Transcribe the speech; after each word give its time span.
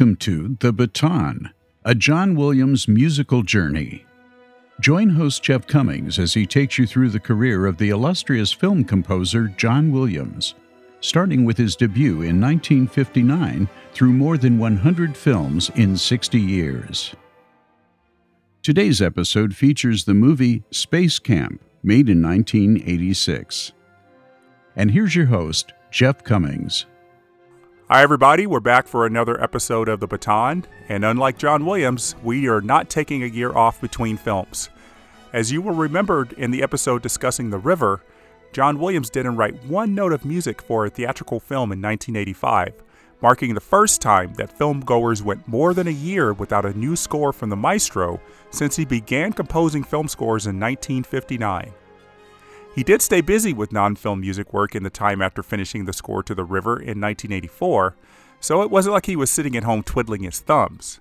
Welcome 0.00 0.16
to 0.16 0.56
The 0.60 0.72
Baton, 0.72 1.50
a 1.84 1.94
John 1.94 2.34
Williams 2.34 2.88
musical 2.88 3.42
journey. 3.42 4.06
Join 4.80 5.10
host 5.10 5.42
Jeff 5.42 5.66
Commings 5.66 6.18
as 6.18 6.32
he 6.32 6.46
takes 6.46 6.78
you 6.78 6.86
through 6.86 7.10
the 7.10 7.20
career 7.20 7.66
of 7.66 7.76
the 7.76 7.90
illustrious 7.90 8.50
film 8.50 8.82
composer 8.82 9.48
John 9.58 9.92
Williams, 9.92 10.54
starting 11.02 11.44
with 11.44 11.58
his 11.58 11.76
debut 11.76 12.22
in 12.22 12.40
1959 12.40 13.68
through 13.92 14.12
more 14.14 14.38
than 14.38 14.58
100 14.58 15.14
films 15.14 15.70
in 15.74 15.98
60 15.98 16.40
years. 16.40 17.14
Today's 18.62 19.02
episode 19.02 19.54
features 19.54 20.04
the 20.04 20.14
movie 20.14 20.62
Space 20.70 21.18
Camp, 21.18 21.60
made 21.82 22.08
in 22.08 22.22
1986. 22.22 23.72
And 24.76 24.92
here's 24.92 25.14
your 25.14 25.26
host, 25.26 25.74
Jeff 25.90 26.24
Commings. 26.24 26.86
Hi, 27.92 28.02
everybody. 28.02 28.46
We're 28.46 28.60
back 28.60 28.86
for 28.86 29.04
another 29.04 29.42
episode 29.42 29.88
of 29.88 29.98
The 29.98 30.06
Baton. 30.06 30.64
And 30.88 31.04
unlike 31.04 31.38
John 31.38 31.66
Williams, 31.66 32.14
we 32.22 32.46
are 32.46 32.60
not 32.60 32.88
taking 32.88 33.24
a 33.24 33.26
year 33.26 33.52
off 33.52 33.80
between 33.80 34.16
films. 34.16 34.70
As 35.32 35.50
you 35.50 35.60
will 35.60 35.74
remember 35.74 36.28
in 36.36 36.52
the 36.52 36.62
episode 36.62 37.02
discussing 37.02 37.50
The 37.50 37.58
River, 37.58 38.04
John 38.52 38.78
Williams 38.78 39.10
didn't 39.10 39.34
write 39.34 39.64
one 39.64 39.92
note 39.92 40.12
of 40.12 40.24
music 40.24 40.62
for 40.62 40.86
a 40.86 40.88
theatrical 40.88 41.40
film 41.40 41.72
in 41.72 41.82
1985, 41.82 42.80
marking 43.20 43.54
the 43.54 43.60
first 43.60 44.00
time 44.00 44.34
that 44.34 44.56
filmgoers 44.56 45.22
went 45.22 45.48
more 45.48 45.74
than 45.74 45.88
a 45.88 45.90
year 45.90 46.32
without 46.32 46.64
a 46.64 46.78
new 46.78 46.94
score 46.94 47.32
from 47.32 47.50
the 47.50 47.56
maestro 47.56 48.20
since 48.50 48.76
he 48.76 48.84
began 48.84 49.32
composing 49.32 49.82
film 49.82 50.06
scores 50.06 50.46
in 50.46 50.60
1959. 50.60 51.72
He 52.74 52.84
did 52.84 53.02
stay 53.02 53.20
busy 53.20 53.52
with 53.52 53.72
non 53.72 53.96
film 53.96 54.20
music 54.20 54.52
work 54.52 54.74
in 54.74 54.82
the 54.82 54.90
time 54.90 55.20
after 55.20 55.42
finishing 55.42 55.84
the 55.84 55.92
score 55.92 56.22
to 56.22 56.34
The 56.34 56.44
River 56.44 56.74
in 56.74 57.00
1984, 57.00 57.96
so 58.38 58.62
it 58.62 58.70
wasn't 58.70 58.94
like 58.94 59.06
he 59.06 59.16
was 59.16 59.30
sitting 59.30 59.56
at 59.56 59.64
home 59.64 59.82
twiddling 59.82 60.22
his 60.22 60.38
thumbs. 60.38 61.00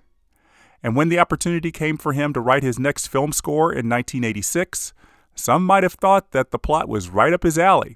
And 0.82 0.96
when 0.96 1.10
the 1.10 1.20
opportunity 1.20 1.72
came 1.72 1.98
for 1.98 2.14
him 2.14 2.34
to 2.34 2.40
write 2.40 2.64
his 2.64 2.80
next 2.80 3.08
film 3.08 3.32
score 3.32 3.72
in 3.72 3.90
1986, 3.90 4.94
some 5.36 5.66
might 5.66 5.84
have 5.84 5.94
thought 5.94 6.32
that 6.32 6.52
the 6.52 6.60
plot 6.60 6.90
was 6.90 7.10
right 7.10 7.34
up 7.34 7.44
his 7.44 7.58
alley 7.58 7.96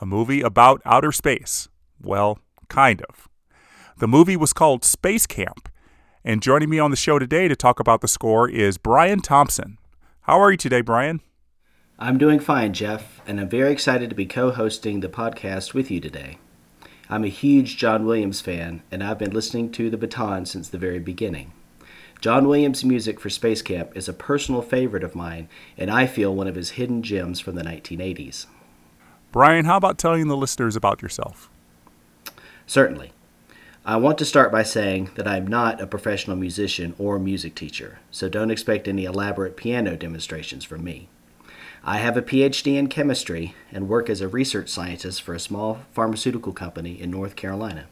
a 0.00 0.06
movie 0.06 0.40
about 0.40 0.82
outer 0.84 1.12
space. 1.12 1.68
Well, 2.00 2.40
kind 2.68 3.02
of. 3.02 3.28
The 3.98 4.08
movie 4.08 4.36
was 4.36 4.52
called 4.52 4.84
Space 4.84 5.28
Camp, 5.28 5.68
and 6.24 6.42
joining 6.42 6.68
me 6.68 6.80
on 6.80 6.90
the 6.90 6.96
show 6.96 7.20
today 7.20 7.46
to 7.46 7.54
talk 7.54 7.78
about 7.78 8.00
the 8.00 8.08
score 8.08 8.48
is 8.48 8.78
Brian 8.78 9.20
Thompson. 9.20 9.78
How 10.22 10.40
are 10.40 10.50
you 10.50 10.56
today, 10.56 10.80
Brian? 10.80 11.20
I'm 12.02 12.18
doing 12.18 12.40
fine, 12.40 12.72
Jeff, 12.72 13.20
and 13.28 13.38
I'm 13.38 13.48
very 13.48 13.70
excited 13.70 14.10
to 14.10 14.16
be 14.16 14.26
co 14.26 14.50
hosting 14.50 14.98
the 14.98 15.08
podcast 15.08 15.72
with 15.72 15.88
you 15.88 16.00
today. 16.00 16.38
I'm 17.08 17.22
a 17.22 17.28
huge 17.28 17.76
John 17.76 18.04
Williams 18.04 18.40
fan, 18.40 18.82
and 18.90 19.04
I've 19.04 19.20
been 19.20 19.30
listening 19.30 19.70
to 19.70 19.88
The 19.88 19.96
Baton 19.96 20.44
since 20.46 20.68
the 20.68 20.78
very 20.78 20.98
beginning. 20.98 21.52
John 22.20 22.48
Williams' 22.48 22.84
music 22.84 23.20
for 23.20 23.30
Space 23.30 23.62
Camp 23.62 23.96
is 23.96 24.08
a 24.08 24.12
personal 24.12 24.62
favorite 24.62 25.04
of 25.04 25.14
mine, 25.14 25.48
and 25.78 25.92
I 25.92 26.08
feel 26.08 26.34
one 26.34 26.48
of 26.48 26.56
his 26.56 26.70
hidden 26.70 27.04
gems 27.04 27.38
from 27.38 27.54
the 27.54 27.62
1980s. 27.62 28.46
Brian, 29.30 29.66
how 29.66 29.76
about 29.76 29.96
telling 29.96 30.26
the 30.26 30.36
listeners 30.36 30.74
about 30.74 31.02
yourself? 31.02 31.48
Certainly. 32.66 33.12
I 33.84 33.94
want 33.94 34.18
to 34.18 34.24
start 34.24 34.50
by 34.50 34.64
saying 34.64 35.10
that 35.14 35.28
I'm 35.28 35.46
not 35.46 35.80
a 35.80 35.86
professional 35.86 36.36
musician 36.36 36.96
or 36.98 37.20
music 37.20 37.54
teacher, 37.54 38.00
so 38.10 38.28
don't 38.28 38.50
expect 38.50 38.88
any 38.88 39.04
elaborate 39.04 39.56
piano 39.56 39.96
demonstrations 39.96 40.64
from 40.64 40.82
me. 40.82 41.08
I 41.84 41.98
have 41.98 42.16
a 42.16 42.22
PhD 42.22 42.76
in 42.78 42.86
chemistry 42.86 43.56
and 43.72 43.88
work 43.88 44.08
as 44.08 44.20
a 44.20 44.28
research 44.28 44.68
scientist 44.68 45.20
for 45.20 45.34
a 45.34 45.40
small 45.40 45.80
pharmaceutical 45.90 46.52
company 46.52 47.00
in 47.00 47.10
North 47.10 47.34
Carolina. 47.34 47.86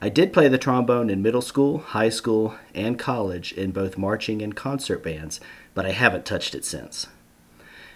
I 0.00 0.08
did 0.08 0.32
play 0.32 0.48
the 0.48 0.58
trombone 0.58 1.08
in 1.08 1.22
middle 1.22 1.40
school, 1.40 1.78
high 1.78 2.08
school, 2.08 2.56
and 2.74 2.98
college 2.98 3.52
in 3.52 3.70
both 3.70 3.96
marching 3.96 4.42
and 4.42 4.56
concert 4.56 5.04
bands, 5.04 5.38
but 5.72 5.86
I 5.86 5.92
haven't 5.92 6.26
touched 6.26 6.56
it 6.56 6.64
since. 6.64 7.06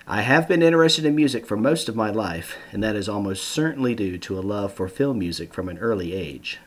I 0.06 0.21
have 0.21 0.47
been 0.47 0.62
interested 0.62 1.04
in 1.04 1.16
music 1.16 1.44
for 1.44 1.56
most 1.56 1.88
of 1.88 1.97
my 1.97 2.10
life, 2.10 2.56
and 2.71 2.81
that 2.84 2.94
is 2.94 3.09
almost 3.09 3.48
certainly 3.48 3.97
due 3.97 4.16
to 4.16 4.38
a 4.38 4.41
love 4.41 4.72
for 4.72 4.87
film 4.87 5.19
music 5.19 5.53
from 5.53 5.69
an 5.69 5.78
early 5.78 6.15
age. 6.15 6.60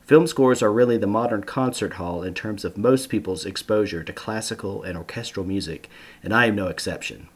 Film 0.00 0.26
scores 0.26 0.62
are 0.62 0.72
really 0.72 0.96
the 0.96 1.06
modern 1.06 1.42
concert 1.42 1.94
hall 1.94 2.22
in 2.22 2.32
terms 2.32 2.64
of 2.64 2.78
most 2.78 3.10
people's 3.10 3.44
exposure 3.44 4.02
to 4.02 4.14
classical 4.14 4.82
and 4.82 4.96
orchestral 4.96 5.44
music, 5.44 5.90
and 6.22 6.32
I 6.32 6.46
am 6.46 6.56
no 6.56 6.68
exception. 6.68 7.28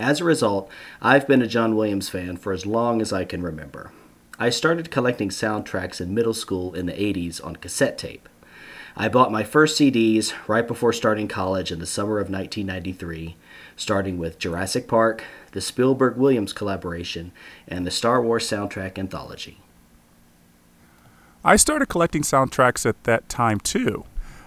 As 0.00 0.18
a 0.18 0.24
result, 0.24 0.70
I've 1.02 1.28
been 1.28 1.42
a 1.42 1.46
John 1.46 1.76
Williams 1.76 2.08
fan 2.08 2.38
for 2.38 2.54
as 2.54 2.64
long 2.64 3.02
as 3.02 3.12
I 3.12 3.26
can 3.26 3.42
remember. 3.42 3.92
I 4.38 4.48
started 4.48 4.90
collecting 4.90 5.28
soundtracks 5.28 6.00
in 6.00 6.14
middle 6.14 6.32
school 6.32 6.72
in 6.72 6.86
the 6.86 6.94
80s 6.94 7.44
on 7.44 7.56
cassette 7.56 7.98
tape. 7.98 8.26
I 8.96 9.10
bought 9.10 9.30
my 9.30 9.44
first 9.44 9.78
CDs 9.78 10.32
right 10.48 10.66
before 10.66 10.94
starting 10.94 11.28
college 11.28 11.70
in 11.70 11.80
the 11.80 11.86
summer 11.86 12.18
of 12.18 12.30
1993, 12.30 13.36
starting 13.76 14.16
with 14.16 14.38
Jurassic 14.38 14.88
Park, 14.88 15.22
the 15.52 15.60
Spielberg 15.60 16.16
Williams 16.16 16.54
collaboration, 16.54 17.30
and 17.68 17.86
the 17.86 17.90
Star 17.90 18.22
Wars 18.22 18.48
soundtrack 18.48 18.98
anthology. 18.98 19.60
I 21.44 21.56
started 21.56 21.90
collecting 21.90 22.22
soundtracks 22.22 22.86
at 22.86 23.04
that 23.04 23.28
time 23.28 23.60
too. 23.60 24.06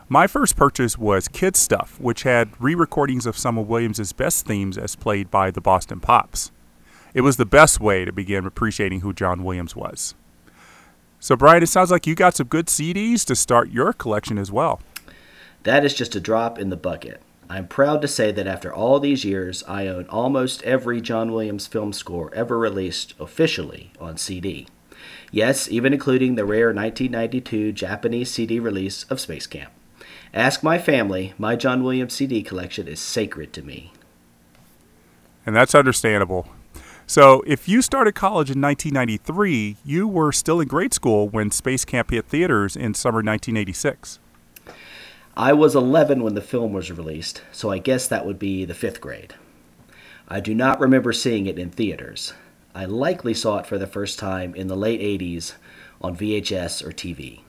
My 0.09 0.27
first 0.27 0.57
purchase 0.57 0.97
was 0.97 1.29
Kid 1.29 1.55
Stuff, 1.55 1.99
which 1.99 2.23
had 2.23 2.49
re 2.61 2.75
recordings 2.75 3.25
of 3.25 3.37
some 3.37 3.57
of 3.57 3.69
Williams' 3.69 4.11
best 4.11 4.45
themes 4.45 4.77
as 4.77 4.97
played 4.97 5.31
by 5.31 5.49
the 5.49 5.61
Boston 5.61 6.01
Pops. 6.01 6.51
It 7.13 7.21
was 7.21 7.37
the 7.37 7.45
best 7.45 7.79
way 7.79 8.03
to 8.03 8.11
begin 8.11 8.45
appreciating 8.45 8.99
who 8.99 9.13
John 9.13 9.43
Williams 9.43 9.75
was. 9.75 10.13
So, 11.19 11.37
Brian, 11.37 11.63
it 11.63 11.67
sounds 11.67 11.89
like 11.89 12.05
you 12.05 12.15
got 12.15 12.35
some 12.35 12.47
good 12.47 12.65
CDs 12.65 13.23
to 13.25 13.35
start 13.35 13.71
your 13.71 13.93
collection 13.93 14.37
as 14.37 14.51
well. 14.51 14.81
That 15.63 15.85
is 15.85 15.93
just 15.93 16.15
a 16.15 16.19
drop 16.19 16.59
in 16.59 16.69
the 16.69 16.75
bucket. 16.75 17.21
I'm 17.49 17.67
proud 17.67 18.01
to 18.01 18.07
say 18.07 18.33
that 18.33 18.47
after 18.47 18.73
all 18.73 18.99
these 18.99 19.23
years, 19.23 19.63
I 19.67 19.87
own 19.87 20.05
almost 20.07 20.63
every 20.63 20.99
John 20.99 21.31
Williams 21.31 21.67
film 21.67 21.93
score 21.93 22.33
ever 22.33 22.57
released 22.59 23.13
officially 23.19 23.91
on 24.01 24.17
CD. 24.17 24.67
Yes, 25.31 25.69
even 25.69 25.93
including 25.93 26.35
the 26.35 26.45
rare 26.45 26.73
1992 26.73 27.71
Japanese 27.71 28.31
CD 28.31 28.59
release 28.59 29.03
of 29.05 29.21
Space 29.21 29.47
Camp. 29.47 29.71
Ask 30.33 30.63
my 30.63 30.79
family, 30.79 31.33
my 31.37 31.55
John 31.55 31.83
Williams 31.83 32.13
CD 32.13 32.41
collection 32.41 32.87
is 32.87 32.99
sacred 32.99 33.53
to 33.53 33.61
me. 33.61 33.93
And 35.45 35.55
that's 35.55 35.75
understandable. 35.75 36.47
So, 37.05 37.43
if 37.45 37.67
you 37.67 37.81
started 37.81 38.15
college 38.15 38.49
in 38.49 38.59
1993, 38.59 39.77
you 39.85 40.07
were 40.07 40.31
still 40.31 40.59
in 40.59 40.67
grade 40.67 40.93
school 40.93 41.29
when 41.29 41.51
Space 41.51 41.85
Camp 41.85 42.09
hit 42.09 42.25
theaters 42.25 42.75
in 42.75 42.93
summer 42.93 43.17
1986. 43.17 44.19
I 45.35 45.53
was 45.53 45.75
11 45.75 46.23
when 46.23 46.33
the 46.33 46.41
film 46.41 46.73
was 46.73 46.91
released, 46.91 47.41
so 47.51 47.69
I 47.69 47.77
guess 47.77 48.07
that 48.07 48.25
would 48.25 48.39
be 48.39 48.65
the 48.65 48.73
fifth 48.73 49.01
grade. 49.01 49.35
I 50.27 50.39
do 50.39 50.55
not 50.55 50.79
remember 50.79 51.13
seeing 51.13 51.45
it 51.45 51.59
in 51.59 51.69
theaters. 51.69 52.33
I 52.73 52.85
likely 52.85 53.33
saw 53.33 53.59
it 53.59 53.67
for 53.67 53.77
the 53.77 53.85
first 53.85 54.17
time 54.17 54.55
in 54.55 54.67
the 54.67 54.77
late 54.77 55.01
80s 55.01 55.53
on 56.01 56.15
VHS 56.15 56.83
or 56.83 56.91
TV. 56.91 57.41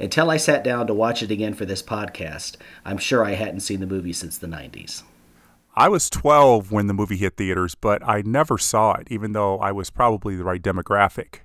Until 0.00 0.30
I 0.30 0.36
sat 0.36 0.62
down 0.62 0.86
to 0.86 0.94
watch 0.94 1.24
it 1.24 1.32
again 1.32 1.54
for 1.54 1.64
this 1.64 1.82
podcast, 1.82 2.54
I'm 2.84 2.98
sure 2.98 3.24
I 3.24 3.32
hadn't 3.32 3.60
seen 3.60 3.80
the 3.80 3.86
movie 3.86 4.12
since 4.12 4.38
the 4.38 4.46
90s. 4.46 5.02
I 5.74 5.88
was 5.88 6.08
12 6.08 6.70
when 6.70 6.86
the 6.86 6.94
movie 6.94 7.16
hit 7.16 7.36
theaters, 7.36 7.74
but 7.74 8.06
I 8.06 8.22
never 8.22 8.58
saw 8.58 8.92
it, 8.94 9.08
even 9.10 9.32
though 9.32 9.58
I 9.58 9.72
was 9.72 9.90
probably 9.90 10.36
the 10.36 10.44
right 10.44 10.62
demographic. 10.62 11.40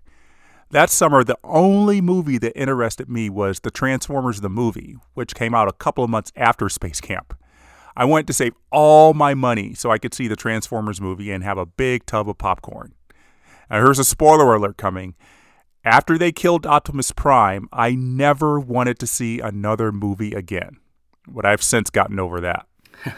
That 0.69 0.91
summer, 0.91 1.23
the 1.23 1.37
only 1.43 1.99
movie 1.99 2.37
that 2.39 2.59
interested 2.59 3.09
me 3.09 3.27
was 3.27 3.59
The 3.59 3.71
Transformers 3.71 4.41
the 4.41 4.49
movie, 4.49 4.97
which 5.15 5.35
came 5.35 5.55
out 5.55 5.67
a 5.67 5.73
couple 5.73 6.03
of 6.03 6.09
months 6.11 6.31
after 6.35 6.69
Space 6.69 7.01
Camp. 7.01 7.35
I 7.95 8.05
wanted 8.05 8.27
to 8.27 8.33
save 8.33 8.53
all 8.71 9.15
my 9.15 9.33
money 9.33 9.73
so 9.73 9.89
I 9.89 9.97
could 9.97 10.13
see 10.13 10.27
the 10.27 10.35
Transformers 10.35 11.01
movie 11.01 11.31
and 11.31 11.43
have 11.43 11.57
a 11.57 11.65
big 11.65 12.05
tub 12.05 12.29
of 12.29 12.37
popcorn. 12.37 12.93
Now, 13.69 13.83
here's 13.83 13.99
a 13.99 14.03
spoiler 14.03 14.53
alert 14.53 14.77
coming. 14.77 15.15
After 15.85 16.17
they 16.17 16.31
killed 16.31 16.65
Optimus 16.65 17.11
Prime, 17.11 17.67
I 17.73 17.91
never 17.93 18.57
wanted 18.57 18.99
to 18.99 19.07
see 19.07 19.41
another 19.41 19.91
movie 19.91 20.31
again. 20.31 20.77
But 21.27 21.45
I've 21.45 21.61
since 21.61 21.89
gotten 21.89 22.21
over 22.21 22.39
that. 22.39 22.65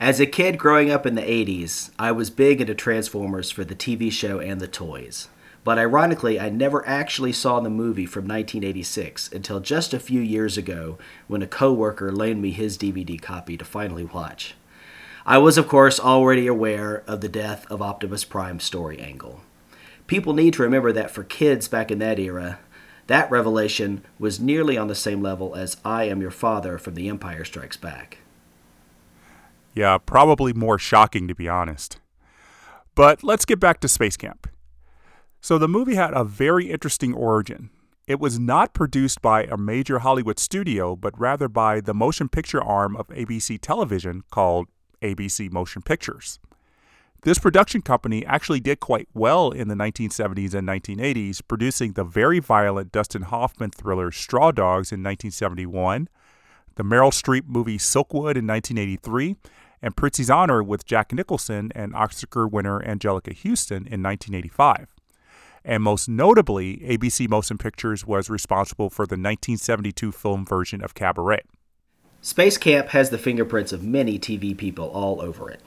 As 0.00 0.18
a 0.18 0.26
kid 0.26 0.58
growing 0.58 0.90
up 0.90 1.06
in 1.06 1.14
the 1.14 1.22
80s, 1.22 1.90
I 2.00 2.10
was 2.10 2.28
big 2.28 2.60
into 2.60 2.74
Transformers 2.74 3.52
for 3.52 3.64
the 3.64 3.76
TV 3.76 4.10
show 4.10 4.40
and 4.40 4.60
the 4.60 4.66
toys. 4.66 5.28
But 5.62 5.78
ironically, 5.78 6.40
I 6.40 6.48
never 6.48 6.84
actually 6.88 7.32
saw 7.32 7.60
the 7.60 7.70
movie 7.70 8.06
from 8.06 8.22
1986 8.22 9.30
until 9.30 9.60
just 9.60 9.94
a 9.94 10.00
few 10.00 10.20
years 10.20 10.58
ago 10.58 10.98
when 11.28 11.40
a 11.40 11.46
coworker 11.46 12.10
loaned 12.10 12.42
me 12.42 12.50
his 12.50 12.76
DVD 12.76 13.20
copy 13.22 13.56
to 13.56 13.64
finally 13.64 14.04
watch. 14.04 14.56
I 15.24 15.38
was, 15.38 15.56
of 15.56 15.68
course, 15.68 16.00
already 16.00 16.48
aware 16.48 17.04
of 17.06 17.20
the 17.20 17.28
death 17.28 17.64
of 17.70 17.80
Optimus 17.80 18.24
Prime's 18.24 18.64
story 18.64 18.98
angle 18.98 19.42
people 20.06 20.34
need 20.34 20.54
to 20.54 20.62
remember 20.62 20.92
that 20.92 21.10
for 21.10 21.24
kids 21.24 21.68
back 21.68 21.90
in 21.90 21.98
that 22.00 22.18
era, 22.18 22.58
that 23.06 23.30
revelation 23.30 24.04
was 24.18 24.40
nearly 24.40 24.78
on 24.78 24.88
the 24.88 24.94
same 24.94 25.20
level 25.22 25.54
as 25.54 25.76
I 25.84 26.04
am 26.04 26.20
your 26.20 26.30
father 26.30 26.78
from 26.78 26.94
The 26.94 27.08
Empire 27.08 27.44
Strikes 27.44 27.76
Back. 27.76 28.18
Yeah, 29.74 29.98
probably 29.98 30.52
more 30.52 30.78
shocking 30.78 31.26
to 31.28 31.34
be 31.34 31.48
honest. 31.48 31.98
But 32.94 33.24
let's 33.24 33.44
get 33.44 33.58
back 33.58 33.80
to 33.80 33.88
Space 33.88 34.16
Camp. 34.16 34.46
So 35.40 35.58
the 35.58 35.66
movie 35.66 35.94
had 35.94 36.12
a 36.14 36.24
very 36.24 36.70
interesting 36.70 37.14
origin. 37.14 37.70
it 38.06 38.20
was 38.20 38.38
not 38.38 38.74
produced 38.74 39.22
by 39.22 39.44
a 39.44 39.56
major 39.56 40.00
Hollywood 40.00 40.38
studio, 40.38 40.96
but 40.96 41.18
rather 41.18 41.48
by 41.48 41.80
the 41.80 41.94
motion 41.94 42.28
picture 42.28 42.62
arm 42.62 42.96
of 42.96 43.06
ABC 43.08 43.58
Television 43.60 44.22
called 44.30 44.68
ABC 45.00 45.50
Motion 45.50 45.82
Pictures. 45.82 46.38
This 47.24 47.38
production 47.38 47.82
company 47.82 48.26
actually 48.26 48.58
did 48.58 48.80
quite 48.80 49.06
well 49.14 49.52
in 49.52 49.68
the 49.68 49.76
1970s 49.76 50.54
and 50.54 50.66
1980s, 50.66 51.40
producing 51.46 51.92
the 51.92 52.02
very 52.02 52.40
violent 52.40 52.90
Dustin 52.90 53.22
Hoffman 53.22 53.70
thriller 53.70 54.10
Straw 54.10 54.50
Dogs 54.50 54.90
in 54.90 55.04
1971, 55.04 56.08
the 56.74 56.82
Meryl 56.82 57.12
Streep 57.12 57.46
movie 57.46 57.78
Silkwood 57.78 58.34
in 58.34 58.48
1983, 58.48 59.36
and 59.80 59.94
Prizzi's 59.94 60.30
Honor 60.30 60.64
with 60.64 60.84
Jack 60.84 61.12
Nicholson 61.12 61.70
and 61.76 61.94
Oscar 61.94 62.48
winner 62.48 62.80
Anjelica 62.80 63.36
Huston 63.36 63.86
in 63.86 64.02
1985. 64.02 64.96
And 65.64 65.84
most 65.84 66.08
notably, 66.08 66.78
ABC 66.78 67.28
Motion 67.28 67.56
Pictures 67.56 68.04
was 68.04 68.28
responsible 68.28 68.90
for 68.90 69.06
the 69.06 69.14
1972 69.14 70.10
film 70.10 70.44
version 70.44 70.82
of 70.82 70.94
Cabaret. 70.94 71.42
Space 72.20 72.58
Camp 72.58 72.88
has 72.88 73.10
the 73.10 73.18
fingerprints 73.18 73.72
of 73.72 73.84
many 73.84 74.18
TV 74.18 74.56
people 74.56 74.88
all 74.88 75.20
over 75.20 75.48
it. 75.48 75.60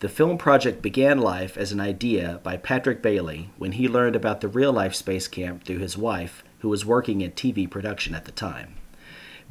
The 0.00 0.08
film 0.08 0.38
project 0.38 0.80
began 0.80 1.18
life 1.18 1.58
as 1.58 1.72
an 1.72 1.80
idea 1.80 2.40
by 2.42 2.56
Patrick 2.56 3.02
Bailey 3.02 3.50
when 3.58 3.72
he 3.72 3.86
learned 3.86 4.16
about 4.16 4.40
the 4.40 4.48
real 4.48 4.72
life 4.72 4.94
space 4.94 5.28
camp 5.28 5.64
through 5.64 5.80
his 5.80 5.98
wife, 5.98 6.42
who 6.60 6.70
was 6.70 6.86
working 6.86 7.20
in 7.20 7.32
TV 7.32 7.70
production 7.70 8.14
at 8.14 8.24
the 8.24 8.32
time. 8.32 8.76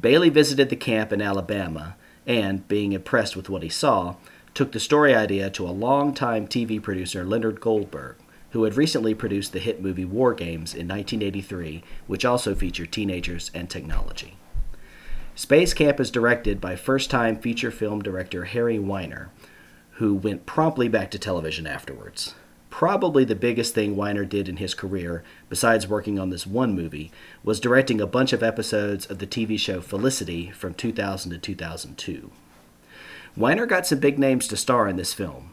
Bailey 0.00 0.28
visited 0.28 0.68
the 0.68 0.74
camp 0.74 1.12
in 1.12 1.22
Alabama 1.22 1.94
and, 2.26 2.66
being 2.66 2.90
impressed 2.90 3.36
with 3.36 3.48
what 3.48 3.62
he 3.62 3.68
saw, 3.68 4.16
took 4.52 4.72
the 4.72 4.80
story 4.80 5.14
idea 5.14 5.50
to 5.50 5.68
a 5.68 5.70
longtime 5.70 6.48
TV 6.48 6.82
producer, 6.82 7.24
Leonard 7.24 7.60
Goldberg, 7.60 8.16
who 8.50 8.64
had 8.64 8.76
recently 8.76 9.14
produced 9.14 9.52
the 9.52 9.60
hit 9.60 9.80
movie 9.80 10.04
War 10.04 10.34
Games 10.34 10.74
in 10.74 10.88
1983, 10.88 11.84
which 12.08 12.24
also 12.24 12.56
featured 12.56 12.90
teenagers 12.90 13.52
and 13.54 13.70
technology. 13.70 14.36
Space 15.36 15.72
Camp 15.72 16.00
is 16.00 16.10
directed 16.10 16.60
by 16.60 16.74
first 16.74 17.08
time 17.08 17.38
feature 17.38 17.70
film 17.70 18.02
director 18.02 18.46
Harry 18.46 18.78
Winer, 18.78 19.28
who 20.00 20.14
went 20.14 20.46
promptly 20.46 20.88
back 20.88 21.10
to 21.10 21.18
television 21.18 21.66
afterwards. 21.66 22.34
Probably 22.70 23.22
the 23.22 23.34
biggest 23.34 23.74
thing 23.74 23.96
Winer 23.96 24.26
did 24.26 24.48
in 24.48 24.56
his 24.56 24.72
career, 24.72 25.22
besides 25.50 25.86
working 25.86 26.18
on 26.18 26.30
this 26.30 26.46
one 26.46 26.74
movie, 26.74 27.12
was 27.44 27.60
directing 27.60 28.00
a 28.00 28.06
bunch 28.06 28.32
of 28.32 28.42
episodes 28.42 29.04
of 29.04 29.18
the 29.18 29.26
TV 29.26 29.58
show 29.58 29.82
Felicity 29.82 30.50
from 30.52 30.72
2000 30.72 31.32
to 31.32 31.36
2002. 31.38 32.30
Winer 33.36 33.68
got 33.68 33.86
some 33.86 33.98
big 33.98 34.18
names 34.18 34.48
to 34.48 34.56
star 34.56 34.88
in 34.88 34.96
this 34.96 35.12
film. 35.12 35.52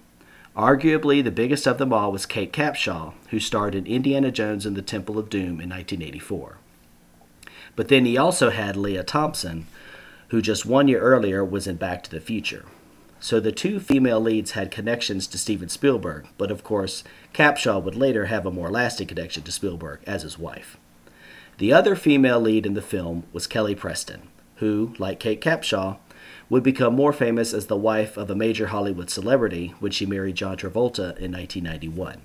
Arguably, 0.55 1.21
the 1.21 1.29
biggest 1.29 1.67
of 1.67 1.77
them 1.77 1.91
all 1.91 2.13
was 2.13 2.25
Kate 2.25 2.53
Capshaw, 2.53 3.15
who 3.31 3.41
starred 3.41 3.75
in 3.75 3.85
Indiana 3.85 4.31
Jones 4.31 4.65
and 4.65 4.77
the 4.77 4.81
Temple 4.81 5.19
of 5.19 5.29
Doom 5.29 5.59
in 5.59 5.69
1984. 5.69 6.57
But 7.75 7.89
then 7.89 8.05
he 8.05 8.17
also 8.17 8.51
had 8.51 8.77
Lea 8.77 9.03
Thompson, 9.03 9.67
who 10.29 10.41
just 10.41 10.65
one 10.65 10.87
year 10.87 11.01
earlier 11.01 11.43
was 11.43 11.67
in 11.67 11.75
Back 11.75 12.01
to 12.03 12.11
the 12.11 12.21
Future. 12.21 12.63
So 13.19 13.39
the 13.39 13.51
two 13.51 13.79
female 13.79 14.19
leads 14.19 14.51
had 14.51 14.69
connections 14.71 15.27
to 15.27 15.37
Steven 15.37 15.69
Spielberg, 15.69 16.27
but 16.37 16.51
of 16.51 16.63
course, 16.63 17.03
Capshaw 17.33 17.81
would 17.81 17.95
later 17.95 18.25
have 18.25 18.45
a 18.45 18.51
more 18.51 18.69
lasting 18.69 19.07
connection 19.07 19.43
to 19.43 19.51
Spielberg 19.51 20.01
as 20.05 20.21
his 20.21 20.37
wife. 20.37 20.77
The 21.57 21.73
other 21.73 21.95
female 21.95 22.39
lead 22.39 22.65
in 22.65 22.75
the 22.75 22.81
film 22.81 23.23
was 23.33 23.47
Kelly 23.47 23.73
Preston, 23.73 24.27
who, 24.57 24.93
like 24.99 25.19
Kate 25.19 25.41
Capshaw, 25.41 25.97
would 26.49 26.63
become 26.63 26.95
more 26.95 27.13
famous 27.13 27.53
as 27.53 27.65
the 27.65 27.75
wife 27.75 28.15
of 28.17 28.29
a 28.29 28.35
major 28.35 28.67
Hollywood 28.67 29.09
celebrity 29.09 29.73
when 29.79 29.91
she 29.91 30.05
married 30.05 30.35
John 30.35 30.55
Travolta 30.55 31.17
in 31.17 31.31
1991. 31.31 32.21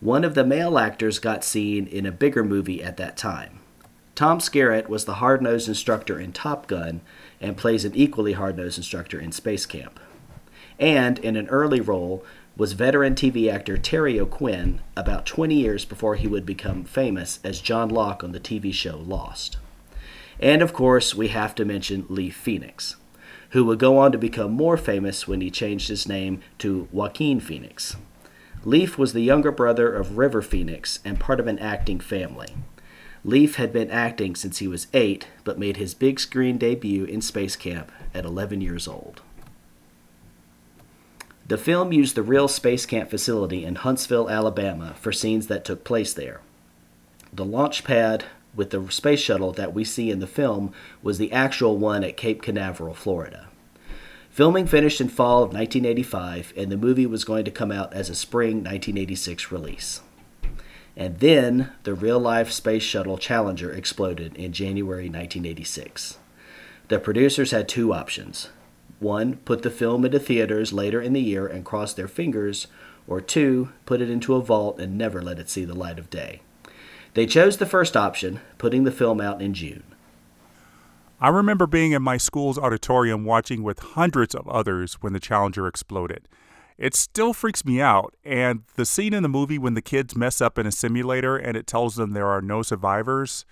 One 0.00 0.24
of 0.24 0.34
the 0.34 0.44
male 0.44 0.78
actors 0.78 1.18
got 1.18 1.44
seen 1.44 1.86
in 1.86 2.06
a 2.06 2.12
bigger 2.12 2.44
movie 2.44 2.82
at 2.82 2.96
that 2.96 3.16
time. 3.16 3.58
Tom 4.14 4.38
Skerritt 4.38 4.88
was 4.88 5.04
the 5.04 5.14
hard 5.14 5.42
nosed 5.42 5.68
instructor 5.68 6.18
in 6.18 6.32
Top 6.32 6.66
Gun 6.66 7.00
and 7.40 7.56
plays 7.56 7.84
an 7.84 7.94
equally 7.94 8.32
hard 8.32 8.56
nosed 8.56 8.78
instructor 8.78 9.18
in 9.18 9.32
Space 9.32 9.66
Camp. 9.66 9.98
And 10.78 11.18
in 11.18 11.36
an 11.36 11.48
early 11.48 11.80
role 11.80 12.24
was 12.56 12.72
veteran 12.72 13.14
TV 13.14 13.50
actor 13.50 13.78
Terry 13.78 14.20
O'Quinn 14.20 14.80
about 14.96 15.26
20 15.26 15.54
years 15.54 15.84
before 15.84 16.16
he 16.16 16.26
would 16.26 16.44
become 16.44 16.84
famous 16.84 17.38
as 17.42 17.60
John 17.60 17.88
Locke 17.88 18.22
on 18.22 18.32
the 18.32 18.40
TV 18.40 18.72
show 18.72 18.98
Lost. 18.98 19.56
And 20.38 20.62
of 20.62 20.72
course, 20.72 21.14
we 21.14 21.28
have 21.28 21.54
to 21.54 21.64
mention 21.64 22.06
Leaf 22.08 22.36
Phoenix, 22.36 22.96
who 23.50 23.64
would 23.64 23.78
go 23.78 23.98
on 23.98 24.12
to 24.12 24.18
become 24.18 24.52
more 24.52 24.76
famous 24.76 25.28
when 25.28 25.40
he 25.40 25.50
changed 25.50 25.88
his 25.88 26.08
name 26.08 26.40
to 26.58 26.88
Joaquin 26.92 27.40
Phoenix. 27.40 27.96
Leaf 28.64 28.98
was 28.98 29.12
the 29.12 29.22
younger 29.22 29.52
brother 29.52 29.92
of 29.92 30.18
River 30.18 30.42
Phoenix 30.42 30.98
and 31.04 31.18
part 31.18 31.40
of 31.40 31.46
an 31.46 31.58
acting 31.58 31.98
family. 31.98 32.48
Leaf 33.22 33.56
had 33.56 33.72
been 33.72 33.90
acting 33.90 34.34
since 34.34 34.58
he 34.58 34.68
was 34.68 34.86
eight, 34.94 35.26
but 35.44 35.58
made 35.58 35.76
his 35.76 35.92
big 35.92 36.18
screen 36.18 36.56
debut 36.56 37.04
in 37.04 37.20
Space 37.20 37.54
Camp 37.54 37.92
at 38.14 38.24
11 38.24 38.60
years 38.60 38.88
old. 38.88 39.20
The 41.46 41.58
film 41.58 41.92
used 41.92 42.14
the 42.14 42.22
real 42.22 42.48
Space 42.48 42.86
Camp 42.86 43.10
facility 43.10 43.64
in 43.64 43.74
Huntsville, 43.74 44.30
Alabama 44.30 44.94
for 44.98 45.12
scenes 45.12 45.48
that 45.48 45.64
took 45.64 45.84
place 45.84 46.14
there. 46.14 46.40
The 47.32 47.44
launch 47.44 47.84
pad 47.84 48.24
with 48.54 48.70
the 48.70 48.90
space 48.90 49.20
shuttle 49.20 49.52
that 49.52 49.74
we 49.74 49.84
see 49.84 50.10
in 50.10 50.20
the 50.20 50.26
film 50.26 50.72
was 51.02 51.18
the 51.18 51.32
actual 51.32 51.76
one 51.76 52.02
at 52.04 52.16
Cape 52.16 52.42
Canaveral, 52.42 52.94
Florida. 52.94 53.48
Filming 54.30 54.66
finished 54.66 55.00
in 55.00 55.08
fall 55.08 55.42
of 55.42 55.52
1985, 55.52 56.52
and 56.56 56.70
the 56.70 56.76
movie 56.76 57.06
was 57.06 57.24
going 57.24 57.44
to 57.44 57.50
come 57.50 57.72
out 57.72 57.92
as 57.92 58.08
a 58.08 58.14
spring 58.14 58.58
1986 58.58 59.50
release. 59.52 60.00
And 60.96 61.18
then 61.20 61.72
the 61.84 61.94
real 61.94 62.18
life 62.18 62.50
Space 62.50 62.82
Shuttle 62.82 63.18
Challenger 63.18 63.70
exploded 63.70 64.36
in 64.36 64.52
January 64.52 65.04
1986. 65.04 66.18
The 66.88 66.98
producers 66.98 67.52
had 67.52 67.68
two 67.68 67.92
options 67.92 68.48
one, 68.98 69.36
put 69.38 69.62
the 69.62 69.70
film 69.70 70.04
into 70.04 70.18
theaters 70.18 70.74
later 70.74 71.00
in 71.00 71.14
the 71.14 71.22
year 71.22 71.46
and 71.46 71.64
cross 71.64 71.94
their 71.94 72.08
fingers, 72.08 72.66
or 73.06 73.20
two, 73.20 73.70
put 73.86 74.02
it 74.02 74.10
into 74.10 74.34
a 74.34 74.42
vault 74.42 74.78
and 74.78 74.98
never 74.98 75.22
let 75.22 75.38
it 75.38 75.48
see 75.48 75.64
the 75.64 75.74
light 75.74 75.98
of 75.98 76.10
day. 76.10 76.42
They 77.14 77.26
chose 77.26 77.56
the 77.56 77.66
first 77.66 77.96
option, 77.96 78.40
putting 78.58 78.84
the 78.84 78.92
film 78.92 79.20
out 79.20 79.40
in 79.40 79.54
June. 79.54 79.82
I 81.20 81.28
remember 81.28 81.66
being 81.66 81.92
in 81.92 82.02
my 82.02 82.16
school's 82.16 82.58
auditorium 82.58 83.24
watching 83.24 83.62
with 83.62 83.78
hundreds 83.78 84.34
of 84.34 84.48
others 84.48 84.94
when 85.00 85.12
the 85.12 85.20
Challenger 85.20 85.66
exploded. 85.66 86.28
It 86.80 86.94
still 86.94 87.34
freaks 87.34 87.62
me 87.62 87.78
out. 87.82 88.16
And 88.24 88.62
the 88.74 88.86
scene 88.86 89.12
in 89.12 89.22
the 89.22 89.28
movie 89.28 89.58
when 89.58 89.74
the 89.74 89.82
kids 89.82 90.16
mess 90.16 90.40
up 90.40 90.58
in 90.58 90.66
a 90.66 90.72
simulator 90.72 91.36
and 91.36 91.54
it 91.54 91.66
tells 91.66 91.96
them 91.96 92.12
there 92.12 92.26
are 92.26 92.40
no 92.40 92.62
survivors, 92.62 93.44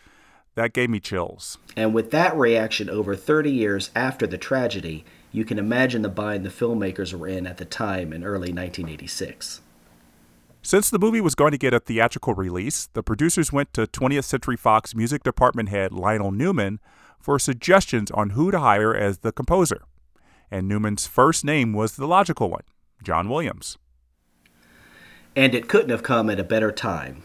that 0.55 0.73
gave 0.73 0.89
me 0.89 0.99
chills. 0.99 1.59
And 1.77 1.95
with 1.95 2.11
that 2.11 2.35
reaction 2.35 2.89
over 2.89 3.15
30 3.15 3.51
years 3.51 3.91
after 3.95 4.27
the 4.27 4.39
tragedy, 4.39 5.05
you 5.31 5.45
can 5.45 5.59
imagine 5.59 6.01
the 6.01 6.09
bind 6.09 6.45
the 6.45 6.49
filmmakers 6.49 7.13
were 7.13 7.29
in 7.29 7.47
at 7.47 7.59
the 7.59 7.67
time 7.67 8.15
in 8.15 8.25
early 8.25 8.51
1986. 8.51 9.61
Since 10.63 10.89
the 10.89 10.99
movie 10.99 11.21
was 11.21 11.35
going 11.35 11.53
to 11.53 11.59
get 11.59 11.75
a 11.75 11.81
theatrical 11.81 12.35
release, 12.35 12.89
the 12.95 13.03
producers 13.03 13.53
went 13.53 13.75
to 13.75 13.87
20th 13.87 14.25
Century 14.25 14.57
Fox 14.57 14.95
music 14.95 15.23
department 15.23 15.69
head 15.69 15.93
Lionel 15.93 16.33
Newman 16.33 16.81
for 17.21 17.39
suggestions 17.39 18.11
on 18.11 18.31
who 18.31 18.51
to 18.51 18.59
hire 18.59 18.95
as 18.95 19.19
the 19.19 19.33
composer. 19.33 19.83
And 20.51 20.67
Newman's 20.67 21.07
first 21.07 21.45
name 21.45 21.75
was 21.75 21.97
the 21.97 22.09
logical 22.09 22.49
one 22.49 22.63
John 23.03 23.29
Williams. 23.29 23.79
And 25.37 25.55
it 25.55 25.69
couldn't 25.69 25.91
have 25.91 26.03
come 26.03 26.29
at 26.31 26.41
a 26.41 26.45
better 26.45 26.73
time. 26.73 27.23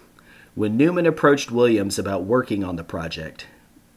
When 0.55 0.77
Newman 0.77 1.05
approached 1.05 1.51
Williams 1.51 1.97
about 1.97 2.25
working 2.25 2.63
on 2.63 2.75
the 2.75 2.83
project, 2.83 3.47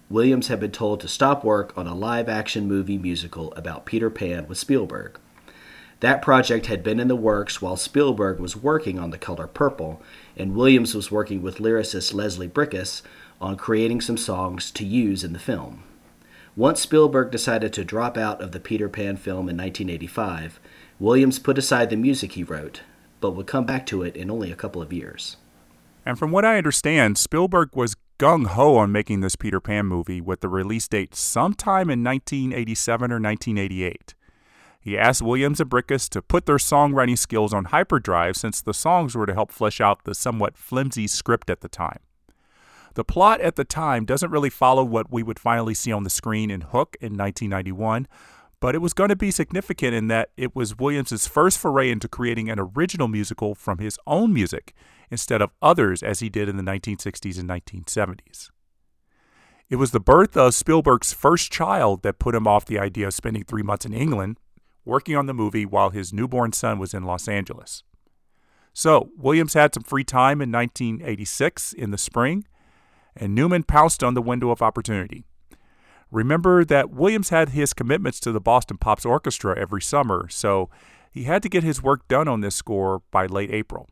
Williams 0.08 0.48
had 0.48 0.60
been 0.60 0.70
told 0.70 1.00
to 1.00 1.08
stop 1.08 1.44
work 1.44 1.76
on 1.76 1.86
a 1.86 1.94
live 1.94 2.28
action 2.28 2.66
movie 2.66 2.96
musical 2.96 3.52
about 3.54 3.84
Peter 3.84 4.08
Pan 4.08 4.46
with 4.48 4.56
Spielberg. 4.56 5.18
That 6.00 6.22
project 6.22 6.66
had 6.66 6.82
been 6.82 7.00
in 7.00 7.08
the 7.08 7.16
works 7.16 7.60
while 7.60 7.76
Spielberg 7.76 8.38
was 8.38 8.56
working 8.56 8.98
on 8.98 9.10
The 9.10 9.18
Color 9.18 9.46
Purple, 9.46 10.00
and 10.36 10.54
Williams 10.54 10.94
was 10.94 11.10
working 11.10 11.42
with 11.42 11.58
lyricist 11.58 12.14
Leslie 12.14 12.48
Bricusse 12.48 13.02
on 13.40 13.56
creating 13.56 14.00
some 14.00 14.16
songs 14.16 14.70
to 14.72 14.84
use 14.84 15.24
in 15.24 15.32
the 15.32 15.38
film. 15.38 15.84
Once 16.54 16.80
Spielberg 16.80 17.30
decided 17.30 17.72
to 17.72 17.84
drop 17.84 18.16
out 18.16 18.40
of 18.40 18.52
the 18.52 18.60
Peter 18.60 18.88
Pan 18.88 19.16
film 19.16 19.48
in 19.48 19.56
1985, 19.56 20.60
Williams 20.98 21.38
put 21.38 21.58
aside 21.58 21.90
the 21.90 21.96
music 21.96 22.32
he 22.32 22.42
wrote, 22.42 22.80
but 23.20 23.32
would 23.32 23.46
come 23.46 23.66
back 23.66 23.84
to 23.86 24.02
it 24.02 24.16
in 24.16 24.30
only 24.30 24.50
a 24.50 24.56
couple 24.56 24.80
of 24.80 24.92
years. 24.92 25.36
And 26.06 26.18
from 26.18 26.30
what 26.30 26.44
I 26.44 26.56
understand, 26.56 27.18
Spielberg 27.18 27.70
was 27.74 27.96
gung 28.18 28.46
ho 28.46 28.76
on 28.76 28.92
making 28.92 29.20
this 29.20 29.36
Peter 29.36 29.60
Pan 29.60 29.86
movie 29.86 30.22
with 30.22 30.40
the 30.40 30.48
release 30.48 30.88
date 30.88 31.14
sometime 31.14 31.90
in 31.90 32.02
1987 32.02 33.12
or 33.12 33.20
1988. 33.20 34.14
He 34.80 34.96
asked 34.96 35.20
Williams 35.20 35.60
and 35.60 35.68
Bricusse 35.68 36.08
to 36.10 36.22
put 36.22 36.46
their 36.46 36.56
songwriting 36.56 37.18
skills 37.18 37.52
on 37.52 37.66
hyperdrive 37.66 38.36
since 38.36 38.62
the 38.62 38.72
songs 38.72 39.14
were 39.14 39.26
to 39.26 39.34
help 39.34 39.50
flesh 39.50 39.80
out 39.80 40.04
the 40.04 40.14
somewhat 40.14 40.56
flimsy 40.56 41.08
script 41.08 41.50
at 41.50 41.60
the 41.60 41.68
time. 41.68 41.98
The 42.94 43.04
plot 43.04 43.42
at 43.42 43.56
the 43.56 43.64
time 43.64 44.06
doesn't 44.06 44.30
really 44.30 44.48
follow 44.48 44.82
what 44.82 45.12
we 45.12 45.22
would 45.22 45.38
finally 45.38 45.74
see 45.74 45.92
on 45.92 46.04
the 46.04 46.08
screen 46.08 46.50
in 46.50 46.62
Hook 46.62 46.96
in 47.00 47.16
1991, 47.16 48.06
but 48.66 48.74
it 48.74 48.78
was 48.78 48.94
going 48.94 49.10
to 49.10 49.14
be 49.14 49.30
significant 49.30 49.94
in 49.94 50.08
that 50.08 50.30
it 50.36 50.56
was 50.56 50.76
Williams's 50.76 51.28
first 51.28 51.56
foray 51.56 51.88
into 51.88 52.08
creating 52.08 52.50
an 52.50 52.58
original 52.58 53.06
musical 53.06 53.54
from 53.54 53.78
his 53.78 53.96
own 54.08 54.32
music 54.32 54.74
instead 55.08 55.40
of 55.40 55.52
others 55.62 56.02
as 56.02 56.18
he 56.18 56.28
did 56.28 56.48
in 56.48 56.56
the 56.56 56.64
1960s 56.64 57.38
and 57.38 57.48
1970s. 57.48 58.50
It 59.70 59.76
was 59.76 59.92
the 59.92 60.00
birth 60.00 60.36
of 60.36 60.52
Spielberg's 60.52 61.12
first 61.12 61.52
child 61.52 62.02
that 62.02 62.18
put 62.18 62.34
him 62.34 62.48
off 62.48 62.64
the 62.64 62.80
idea 62.80 63.06
of 63.06 63.14
spending 63.14 63.44
three 63.44 63.62
months 63.62 63.86
in 63.86 63.94
England 63.94 64.40
working 64.84 65.14
on 65.14 65.26
the 65.26 65.32
movie 65.32 65.64
while 65.64 65.90
his 65.90 66.12
newborn 66.12 66.52
son 66.52 66.80
was 66.80 66.92
in 66.92 67.04
Los 67.04 67.28
Angeles. 67.28 67.84
So, 68.72 69.10
Williams 69.16 69.54
had 69.54 69.74
some 69.74 69.84
free 69.84 70.02
time 70.02 70.42
in 70.42 70.50
1986 70.50 71.72
in 71.72 71.92
the 71.92 71.98
spring, 71.98 72.48
and 73.14 73.32
Newman 73.32 73.62
pounced 73.62 74.02
on 74.02 74.14
the 74.14 74.20
window 74.20 74.50
of 74.50 74.60
opportunity. 74.60 75.24
Remember 76.10 76.64
that 76.64 76.90
Williams 76.90 77.30
had 77.30 77.50
his 77.50 77.72
commitments 77.72 78.20
to 78.20 78.32
the 78.32 78.40
Boston 78.40 78.78
Pops 78.78 79.04
Orchestra 79.04 79.58
every 79.58 79.82
summer, 79.82 80.28
so 80.28 80.70
he 81.10 81.24
had 81.24 81.42
to 81.42 81.48
get 81.48 81.64
his 81.64 81.82
work 81.82 82.06
done 82.08 82.28
on 82.28 82.40
this 82.40 82.54
score 82.54 83.02
by 83.10 83.26
late 83.26 83.50
April. 83.50 83.88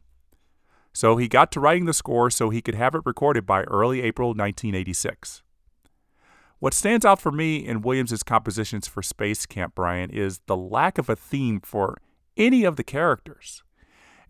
So 0.92 1.16
he 1.16 1.26
got 1.26 1.50
to 1.52 1.60
writing 1.60 1.86
the 1.86 1.92
score 1.92 2.30
so 2.30 2.50
he 2.50 2.62
could 2.62 2.76
have 2.76 2.94
it 2.94 3.02
recorded 3.04 3.46
by 3.46 3.62
early 3.64 4.00
April 4.00 4.28
1986. 4.28 5.42
What 6.60 6.72
stands 6.72 7.04
out 7.04 7.20
for 7.20 7.32
me 7.32 7.56
in 7.56 7.82
Williams's 7.82 8.22
compositions 8.22 8.86
for 8.86 9.02
Space 9.02 9.44
Camp, 9.44 9.74
Brian, 9.74 10.08
is 10.10 10.40
the 10.46 10.56
lack 10.56 10.98
of 10.98 11.10
a 11.10 11.16
theme 11.16 11.60
for 11.60 11.98
any 12.36 12.64
of 12.64 12.76
the 12.76 12.84
characters. 12.84 13.64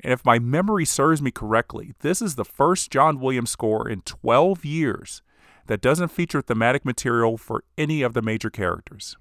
And 0.01 0.13
if 0.13 0.25
my 0.25 0.39
memory 0.39 0.85
serves 0.85 1.21
me 1.21 1.31
correctly, 1.31 1.93
this 2.01 2.23
is 2.23 2.35
the 2.35 2.45
first 2.45 2.91
John 2.91 3.21
Williams 3.21 3.51
score 3.51 3.89
in 3.89 4.01
12 4.01 4.65
years 4.65 5.23
that 5.67 5.81
doesn't 5.81 6.09
feature 6.09 6.43
thematic 6.43 6.85
material 6.85 7.37
for 7.37 7.65
any 7.79 8.03
of 8.03 8.15
the 8.15 8.23
major 8.23 8.51
characters. 8.51 9.17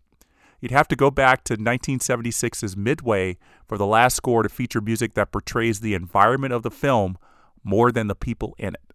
You'd 0.59 0.71
have 0.71 0.87
to 0.89 0.95
go 0.95 1.11
back 1.11 1.43
to 1.45 1.57
1976's 1.57 2.77
Midway 2.77 3.37
for 3.67 3.77
the 3.77 3.85
last 3.85 4.15
score 4.15 4.43
to 4.43 4.49
feature 4.49 4.79
music 4.79 5.13
that 5.13 5.31
portrays 5.31 5.81
the 5.81 5.93
environment 5.93 6.53
of 6.53 6.63
the 6.63 6.71
film 6.71 7.17
more 7.63 7.91
than 7.91 8.07
the 8.07 8.15
people 8.15 8.55
in 8.57 8.73
it. 8.75 8.93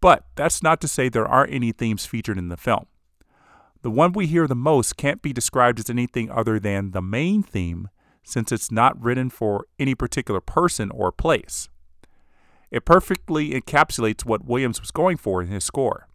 But 0.00 0.26
that's 0.34 0.62
not 0.62 0.82
to 0.82 0.88
say 0.88 1.08
there 1.08 1.26
aren't 1.26 1.54
any 1.54 1.72
themes 1.72 2.04
featured 2.04 2.36
in 2.36 2.48
the 2.48 2.58
film. 2.58 2.86
The 3.80 3.90
one 3.90 4.12
we 4.12 4.26
hear 4.26 4.46
the 4.46 4.54
most 4.54 4.96
can't 4.98 5.22
be 5.22 5.32
described 5.32 5.78
as 5.78 5.88
anything 5.88 6.30
other 6.30 6.58
than 6.58 6.90
the 6.90 7.02
main 7.02 7.42
theme, 7.42 7.88
since 8.22 8.52
it's 8.52 8.70
not 8.70 9.02
written 9.02 9.30
for 9.30 9.66
any 9.78 9.94
particular 9.94 10.40
person 10.40 10.90
or 10.90 11.10
place. 11.10 11.68
It 12.70 12.84
perfectly 12.84 13.50
encapsulates 13.50 14.24
what 14.24 14.44
Williams 14.44 14.80
was 14.80 14.90
going 14.90 15.16
for 15.16 15.40
in 15.42 15.48
his 15.48 15.64
score. 15.64 16.08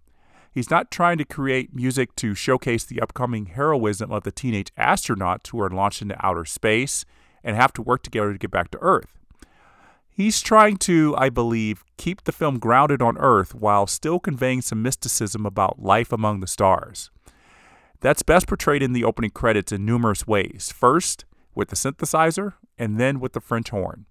He's 0.51 0.69
not 0.69 0.91
trying 0.91 1.17
to 1.19 1.25
create 1.25 1.75
music 1.75 2.15
to 2.17 2.33
showcase 2.33 2.83
the 2.83 3.01
upcoming 3.01 3.47
heroism 3.47 4.11
of 4.11 4.23
the 4.23 4.31
teenage 4.31 4.73
astronauts 4.75 5.47
who 5.49 5.61
are 5.61 5.69
launched 5.69 6.01
into 6.01 6.25
outer 6.25 6.45
space 6.45 7.05
and 7.43 7.55
have 7.55 7.73
to 7.73 7.81
work 7.81 8.03
together 8.03 8.33
to 8.33 8.39
get 8.39 8.51
back 8.51 8.71
to 8.71 8.79
Earth. 8.81 9.17
He's 10.09 10.41
trying 10.41 10.77
to, 10.77 11.15
I 11.17 11.29
believe, 11.29 11.85
keep 11.97 12.23
the 12.23 12.33
film 12.33 12.59
grounded 12.59 13.01
on 13.01 13.17
Earth 13.17 13.55
while 13.55 13.87
still 13.87 14.19
conveying 14.19 14.61
some 14.61 14.81
mysticism 14.81 15.45
about 15.45 15.81
life 15.81 16.11
among 16.11 16.39
the 16.41 16.47
stars. 16.47 17.09
That's 18.01 18.23
best 18.23 18.47
portrayed 18.47 18.83
in 18.83 18.93
the 18.93 19.03
opening 19.03 19.31
credits 19.31 19.71
in 19.71 19.85
numerous 19.85 20.27
ways. 20.27 20.73
First, 20.75 21.25
with 21.55 21.69
the 21.69 21.75
synthesizer, 21.75 22.53
and 22.77 22.99
then 22.99 23.19
with 23.19 23.33
the 23.33 23.41
French 23.41 23.69
horn. 23.69 24.05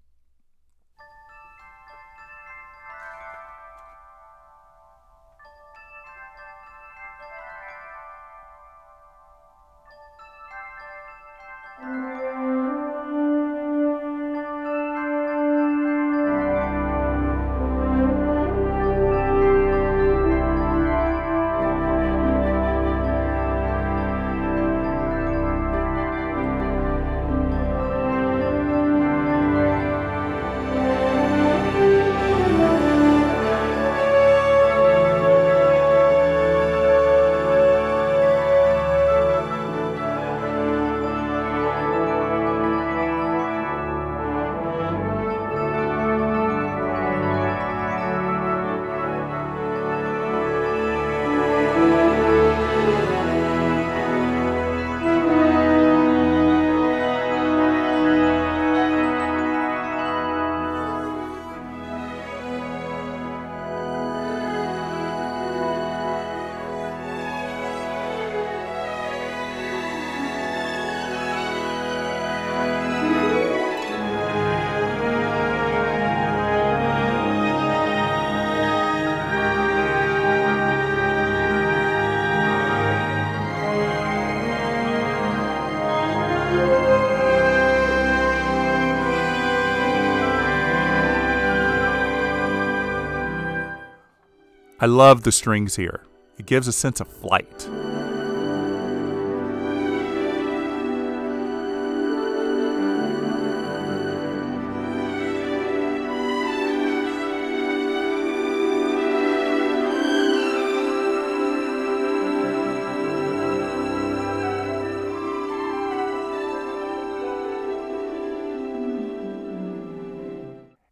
I 94.81 94.85
love 94.85 95.23
the 95.23 95.33
strings 95.33 95.75
here. 95.75 96.05
It 96.37 96.45
gives 96.45 96.65
a 96.65 96.71
sense 96.71 97.01
of 97.01 97.07
flight. 97.09 97.67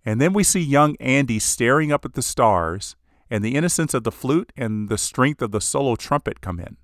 And 0.05 0.19
then 0.19 0.33
we 0.33 0.43
see 0.43 0.59
young 0.59 0.97
Andy 0.99 1.39
staring 1.39 1.93
up 1.93 2.03
at 2.03 2.15
the 2.15 2.21
stars 2.21 2.97
and 3.29 3.43
the 3.43 3.55
innocence 3.55 3.93
of 3.93 4.03
the 4.03 4.11
flute 4.11 4.51
and 4.55 4.89
the 4.89 4.97
strength 4.97 5.41
of 5.41 5.51
the 5.51 5.61
solo 5.61 5.95
trumpet 5.95 6.41
come 6.41 6.59
in. 6.59 6.77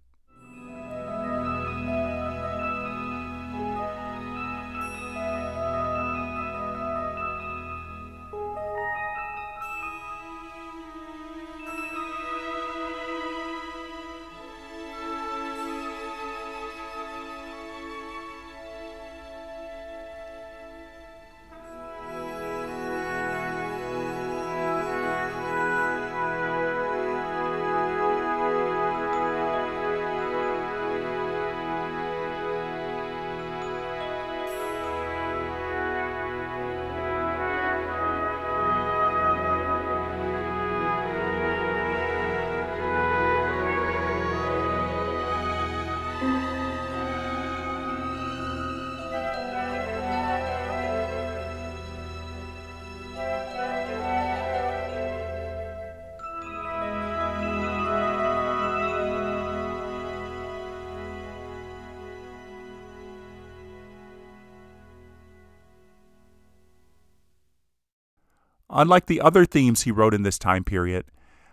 Unlike 68.76 69.06
the 69.06 69.22
other 69.22 69.46
themes 69.46 69.84
he 69.84 69.92
wrote 69.92 70.16
in 70.16 70.24
this 70.24 70.40
time 70.40 70.64
period, 70.64 71.06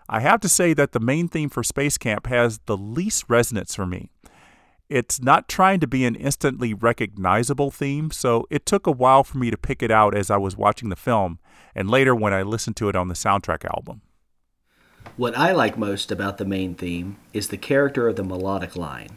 I 0.08 0.20
have 0.20 0.40
to 0.40 0.48
say 0.48 0.72
that 0.72 0.92
the 0.92 1.00
main 1.00 1.28
theme 1.28 1.50
for 1.50 1.62
Space 1.62 1.98
Camp 1.98 2.26
has 2.26 2.60
the 2.64 2.76
least 2.76 3.24
resonance 3.28 3.74
for 3.74 3.86
me. 3.86 4.10
It's 4.88 5.20
not 5.20 5.46
trying 5.46 5.80
to 5.80 5.86
be 5.86 6.04
an 6.04 6.16
instantly 6.16 6.74
recognizable 6.74 7.70
theme, 7.70 8.10
so 8.10 8.46
it 8.50 8.66
took 8.66 8.86
a 8.86 8.90
while 8.90 9.22
for 9.22 9.38
me 9.38 9.50
to 9.50 9.56
pick 9.56 9.82
it 9.82 9.90
out 9.90 10.16
as 10.16 10.30
I 10.30 10.38
was 10.38 10.56
watching 10.56 10.88
the 10.88 10.96
film, 10.96 11.38
and 11.74 11.88
later 11.90 12.14
when 12.14 12.32
I 12.32 12.42
listened 12.42 12.76
to 12.78 12.88
it 12.88 12.96
on 12.96 13.08
the 13.08 13.14
soundtrack 13.14 13.64
album. 13.66 14.00
What 15.16 15.36
I 15.38 15.52
like 15.52 15.78
most 15.78 16.10
about 16.10 16.38
the 16.38 16.44
main 16.44 16.74
theme 16.74 17.18
is 17.32 17.48
the 17.48 17.56
character 17.56 18.08
of 18.08 18.16
the 18.16 18.24
melodic 18.24 18.74
line. 18.74 19.10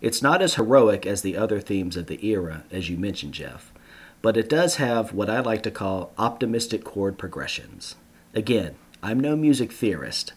It's 0.00 0.22
not 0.22 0.40
as 0.40 0.54
heroic 0.54 1.04
as 1.04 1.22
the 1.22 1.36
other 1.36 1.60
themes 1.60 1.96
of 1.96 2.06
the 2.06 2.24
era, 2.24 2.64
as 2.70 2.88
you 2.88 2.96
mentioned, 2.96 3.34
Jeff, 3.34 3.72
but 4.26 4.36
it 4.36 4.48
does 4.48 4.74
have 4.74 5.12
what 5.12 5.30
I 5.30 5.38
like 5.38 5.62
to 5.62 5.70
call 5.70 6.12
optimistic 6.18 6.82
chord 6.82 7.16
progressions. 7.16 7.94
Again, 8.34 8.74
I'm 9.00 9.20
no 9.20 9.36
music 9.36 9.70
theorist, 9.70 10.32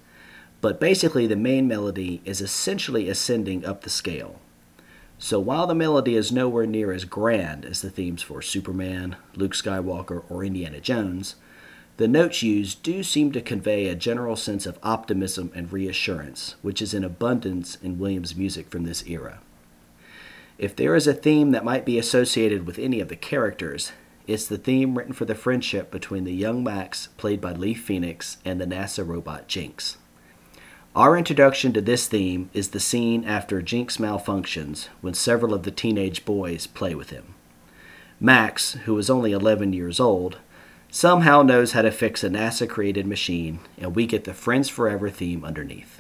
but 0.62 0.80
basically 0.80 1.26
the 1.26 1.36
main 1.36 1.68
melody 1.68 2.22
is 2.24 2.40
essentially 2.40 3.10
ascending 3.10 3.66
up 3.66 3.82
the 3.82 3.90
scale. 3.90 4.42
So 5.18 5.40
while 5.40 5.66
the 5.66 5.74
melody 5.74 6.16
is 6.16 6.32
nowhere 6.32 6.68
near 6.68 6.92
as 6.92 7.04
grand 7.04 7.66
as 7.66 7.82
the 7.82 7.90
themes 7.90 8.22
for 8.22 8.44
Superman, 8.44 9.16
Luke 9.36 9.54
Skywalker, 9.54 10.24
or 10.30 10.44
Indiana 10.44 10.80
Jones, 10.80 11.34
the 11.98 12.08
notes 12.08 12.44
used 12.44 12.84
do 12.84 13.02
seem 13.02 13.32
to 13.32 13.42
convey 13.42 13.88
a 13.88 13.96
general 13.96 14.36
sense 14.36 14.68
of 14.68 14.78
optimism 14.84 15.52
and 15.56 15.74
reassurance, 15.74 16.58
which 16.62 16.80
is 16.80 16.94
in 16.94 17.04
abundance 17.04 17.76
in 17.82 17.98
Williams' 17.98 18.36
music 18.36 18.70
from 18.70 18.84
this 18.84 19.04
era. 19.08 19.40
If 20.60 20.76
there 20.76 20.94
is 20.94 21.08
a 21.08 21.14
theme 21.14 21.52
that 21.52 21.64
might 21.64 21.86
be 21.86 21.98
associated 21.98 22.68
with 22.68 22.78
any 22.78 23.00
of 23.00 23.08
the 23.08 23.16
characters, 23.16 23.94
it's 24.28 24.46
the 24.46 24.58
theme 24.58 24.98
written 24.98 25.14
for 25.14 25.24
the 25.24 25.34
friendship 25.34 25.90
between 25.90 26.26
the 26.26 26.34
young 26.34 26.66
Max, 26.66 27.08
played 27.16 27.40
by 27.40 27.54
Lee 27.54 27.74
Phoenix, 27.74 28.40
and 28.44 28.60
the 28.60 28.66
NASA 28.66 29.08
robot 29.08 29.48
Jinx. 29.48 29.96
Our 30.98 31.18
introduction 31.18 31.72
to 31.74 31.82
this 31.82 32.10
theme 32.10 32.50
is 32.54 32.72
the 32.72 32.82
scene 32.82 33.24
after 33.24 33.62
Jinx 33.62 34.00
malfunctions 34.00 34.90
when 35.00 35.14
several 35.14 35.54
of 35.54 35.64
the 35.64 35.72
teenage 35.72 36.26
boys 36.26 36.68
play 36.68 36.94
with 36.94 37.10
him. 37.10 37.36
Max, 38.20 38.74
who 38.84 38.98
is 38.98 39.10
only 39.10 39.32
11 39.32 39.72
years 39.72 39.98
old, 39.98 40.40
somehow 40.92 41.42
knows 41.42 41.72
how 41.72 41.84
to 41.84 41.92
fix 41.92 42.22
a 42.22 42.30
NASA 42.30 42.68
created 42.68 43.08
machine, 43.08 43.62
and 43.78 43.96
we 43.96 44.06
get 44.06 44.26
the 44.26 44.34
Friends 44.34 44.68
Forever 44.68 45.10
theme 45.10 45.46
underneath. 45.46 45.99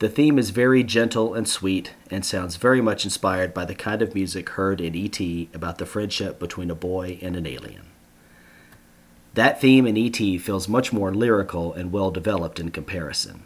The 0.00 0.08
theme 0.08 0.38
is 0.38 0.48
very 0.48 0.82
gentle 0.82 1.34
and 1.34 1.46
sweet 1.46 1.92
and 2.10 2.24
sounds 2.24 2.56
very 2.56 2.80
much 2.80 3.04
inspired 3.04 3.52
by 3.52 3.66
the 3.66 3.74
kind 3.74 4.00
of 4.00 4.14
music 4.14 4.48
heard 4.48 4.80
in 4.80 4.94
E.T. 4.94 5.50
about 5.52 5.76
the 5.76 5.84
friendship 5.84 6.38
between 6.38 6.70
a 6.70 6.74
boy 6.74 7.18
and 7.20 7.36
an 7.36 7.46
alien. 7.46 7.82
That 9.34 9.60
theme 9.60 9.86
in 9.86 9.98
E.T. 9.98 10.38
feels 10.38 10.68
much 10.68 10.90
more 10.90 11.12
lyrical 11.12 11.74
and 11.74 11.92
well 11.92 12.10
developed 12.10 12.58
in 12.58 12.70
comparison. 12.70 13.42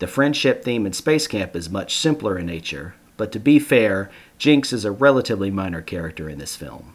The 0.00 0.08
friendship 0.08 0.64
theme 0.64 0.86
in 0.86 0.92
Space 0.92 1.28
Camp 1.28 1.54
is 1.54 1.70
much 1.70 1.96
simpler 1.96 2.36
in 2.36 2.46
nature, 2.46 2.96
but 3.16 3.30
to 3.30 3.38
be 3.38 3.60
fair, 3.60 4.10
Jinx 4.38 4.72
is 4.72 4.84
a 4.84 4.90
relatively 4.90 5.52
minor 5.52 5.82
character 5.82 6.28
in 6.28 6.38
this 6.38 6.56
film. 6.56 6.94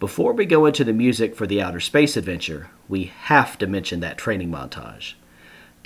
Before 0.00 0.32
we 0.32 0.46
go 0.46 0.64
into 0.64 0.82
the 0.82 0.94
music 0.94 1.36
for 1.36 1.46
the 1.46 1.60
outer 1.60 1.80
space 1.80 2.16
adventure, 2.16 2.70
we 2.88 3.12
have 3.24 3.58
to 3.58 3.66
mention 3.66 4.00
that 4.00 4.16
training 4.16 4.50
montage. 4.50 5.12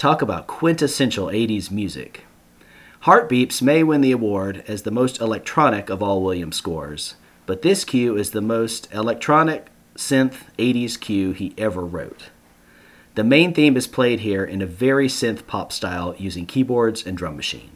Talk 0.02 0.20
about 0.20 0.48
quintessential 0.48 1.28
80s 1.28 1.70
music. 1.70 2.24
Heartbeeps 3.02 3.62
may 3.62 3.84
win 3.84 4.00
the 4.00 4.10
award 4.10 4.64
as 4.66 4.82
the 4.82 4.90
most 4.90 5.20
electronic 5.20 5.88
of 5.90 6.02
all 6.02 6.24
Williams 6.24 6.56
scores, 6.56 7.14
but 7.46 7.62
this 7.62 7.84
cue 7.84 8.16
is 8.16 8.32
the 8.32 8.40
most 8.40 8.92
electronic 8.92 9.68
synth 9.94 10.38
80s 10.58 10.98
cue 10.98 11.30
he 11.30 11.54
ever 11.56 11.86
wrote. 11.86 12.30
The 13.14 13.22
main 13.22 13.54
theme 13.54 13.76
is 13.76 13.86
played 13.86 14.18
here 14.18 14.44
in 14.44 14.60
a 14.60 14.66
very 14.66 15.06
synth 15.06 15.46
pop 15.46 15.70
style 15.70 16.16
using 16.18 16.46
keyboards 16.46 17.06
and 17.06 17.16
drum 17.16 17.36
machine. 17.36 17.70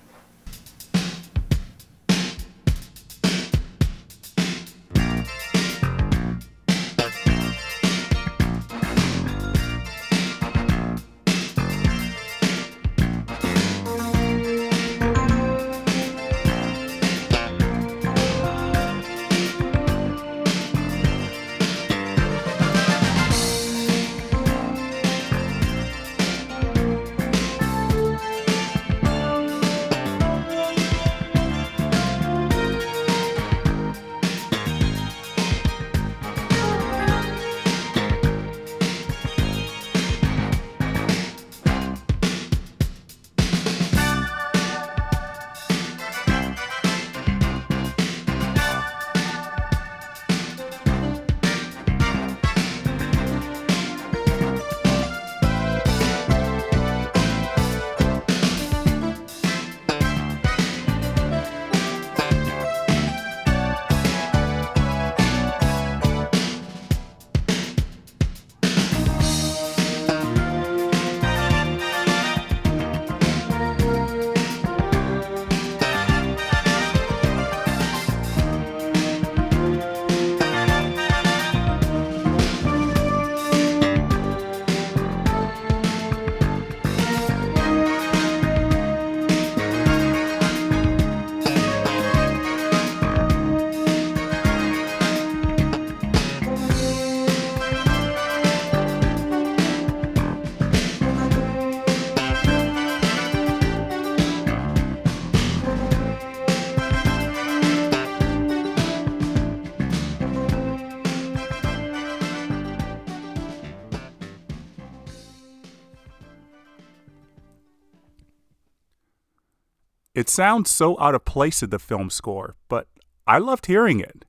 It 120.17 120.31
sounds 120.31 120.71
so 120.71 120.99
out 120.99 121.15
of 121.15 121.27
place 121.27 121.63
in 121.63 121.69
the 121.69 121.79
film 121.79 122.09
score, 122.09 122.57
but 122.71 122.89
I 123.27 123.37
loved 123.37 123.67
hearing 123.67 124.01
it. 124.01 124.25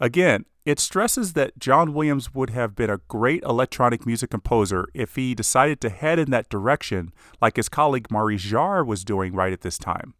Again, 0.00 0.44
it 0.66 0.80
stresses 0.80 1.34
that 1.34 1.56
John 1.56 1.94
Williams 1.94 2.34
would 2.34 2.50
have 2.50 2.74
been 2.74 2.90
a 2.90 2.98
great 3.06 3.44
electronic 3.44 4.04
music 4.04 4.30
composer 4.30 4.88
if 4.92 5.14
he 5.14 5.36
decided 5.36 5.80
to 5.80 5.88
head 5.88 6.18
in 6.18 6.32
that 6.32 6.48
direction 6.48 7.12
like 7.40 7.54
his 7.54 7.68
colleague 7.68 8.10
Maurice 8.10 8.44
Jarre 8.44 8.84
was 8.84 9.04
doing 9.04 9.32
right 9.32 9.52
at 9.52 9.60
this 9.60 9.78
time. 9.78 10.14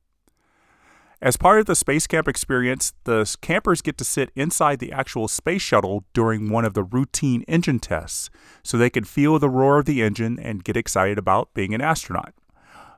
As 1.21 1.37
part 1.37 1.59
of 1.59 1.67
the 1.67 1.75
space 1.75 2.07
camp 2.07 2.29
experience, 2.29 2.93
the 3.03 3.37
campers 3.41 3.83
get 3.83 3.99
to 3.99 4.05
sit 4.05 4.31
inside 4.37 4.79
the 4.79 4.93
actual 4.93 5.27
space 5.27 5.61
shuttle 5.61 6.05
during 6.13 6.51
one 6.51 6.65
of 6.65 6.75
the 6.75 6.85
routine 6.85 7.43
engine 7.49 7.81
tests 7.81 8.31
so 8.63 8.79
they 8.79 8.89
can 8.89 9.03
feel 9.03 9.41
the 9.41 9.51
roar 9.51 9.81
of 9.81 9.87
the 9.87 10.03
engine 10.03 10.39
and 10.39 10.63
get 10.63 10.77
excited 10.77 11.19
about 11.19 11.53
being 11.53 11.75
an 11.75 11.81
astronaut. 11.81 12.33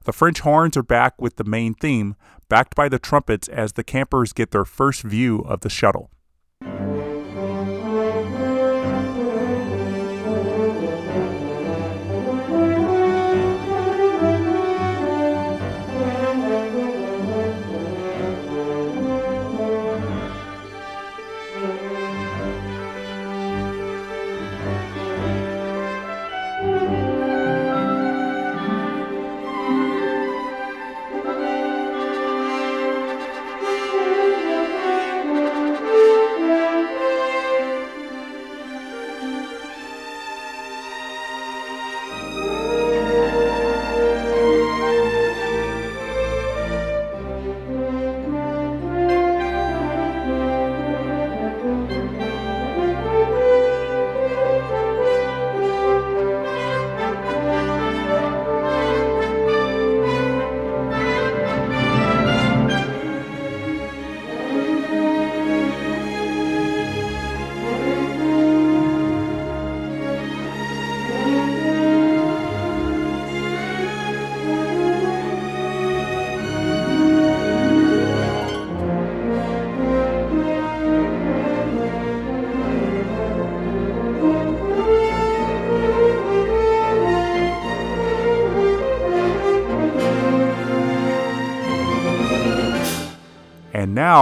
The 0.05 0.13
French 0.13 0.41
horns 0.41 0.77
are 0.77 0.83
back 0.83 1.21
with 1.21 1.37
the 1.37 1.45
main 1.45 1.75
theme, 1.75 2.17
backed 2.49 2.75
by 2.75 2.89
the 2.89 2.99
trumpets 2.99 3.49
as 3.49 3.75
the 3.75 3.85
campers 3.85 4.33
get 4.33 4.51
their 4.51 4.65
first 4.65 5.03
view 5.03 5.41
of 5.41 5.61
the 5.61 5.71
shuttle. 5.71 6.11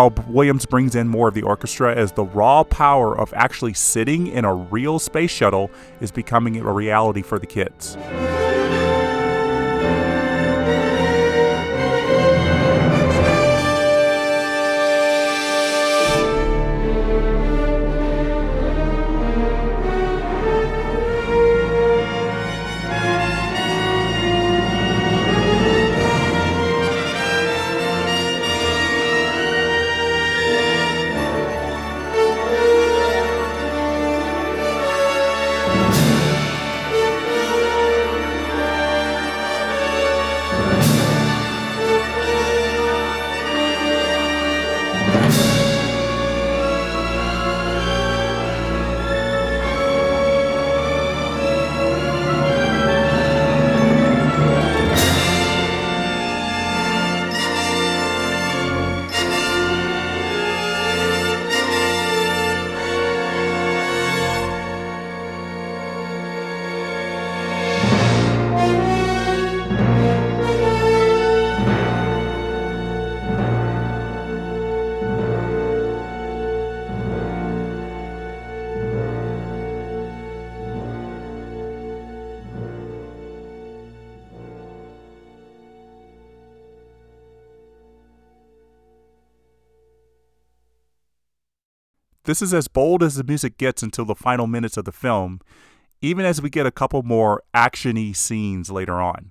Now 0.00 0.08
Williams 0.28 0.64
brings 0.64 0.94
in 0.94 1.08
more 1.08 1.28
of 1.28 1.34
the 1.34 1.42
orchestra 1.42 1.94
as 1.94 2.12
the 2.12 2.24
raw 2.24 2.64
power 2.64 3.14
of 3.14 3.34
actually 3.36 3.74
sitting 3.74 4.28
in 4.28 4.46
a 4.46 4.54
real 4.54 4.98
space 4.98 5.30
shuttle 5.30 5.70
is 6.00 6.10
becoming 6.10 6.56
a 6.56 6.72
reality 6.72 7.20
for 7.20 7.38
the 7.38 7.44
kids. 7.44 7.98
This 92.24 92.42
is 92.42 92.52
as 92.52 92.68
bold 92.68 93.02
as 93.02 93.14
the 93.14 93.24
music 93.24 93.56
gets 93.56 93.82
until 93.82 94.04
the 94.04 94.14
final 94.14 94.46
minutes 94.46 94.76
of 94.76 94.84
the 94.84 94.92
film, 94.92 95.40
even 96.02 96.24
as 96.24 96.42
we 96.42 96.50
get 96.50 96.66
a 96.66 96.70
couple 96.70 97.02
more 97.02 97.42
actiony 97.54 98.14
scenes 98.14 98.70
later 98.70 99.00
on. 99.00 99.30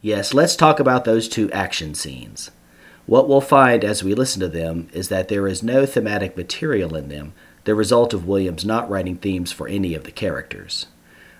Yes, 0.00 0.32
let's 0.32 0.54
talk 0.54 0.78
about 0.78 1.04
those 1.04 1.28
two 1.28 1.50
action 1.50 1.94
scenes. 1.94 2.52
What 3.06 3.28
we'll 3.28 3.40
find 3.40 3.84
as 3.84 4.04
we 4.04 4.14
listen 4.14 4.40
to 4.40 4.48
them 4.48 4.88
is 4.92 5.08
that 5.08 5.28
there 5.28 5.48
is 5.48 5.62
no 5.62 5.86
thematic 5.86 6.36
material 6.36 6.94
in 6.94 7.08
them, 7.08 7.32
the 7.64 7.74
result 7.74 8.14
of 8.14 8.26
Williams 8.26 8.64
not 8.64 8.88
writing 8.88 9.16
themes 9.16 9.50
for 9.50 9.66
any 9.66 9.94
of 9.94 10.04
the 10.04 10.12
characters. 10.12 10.86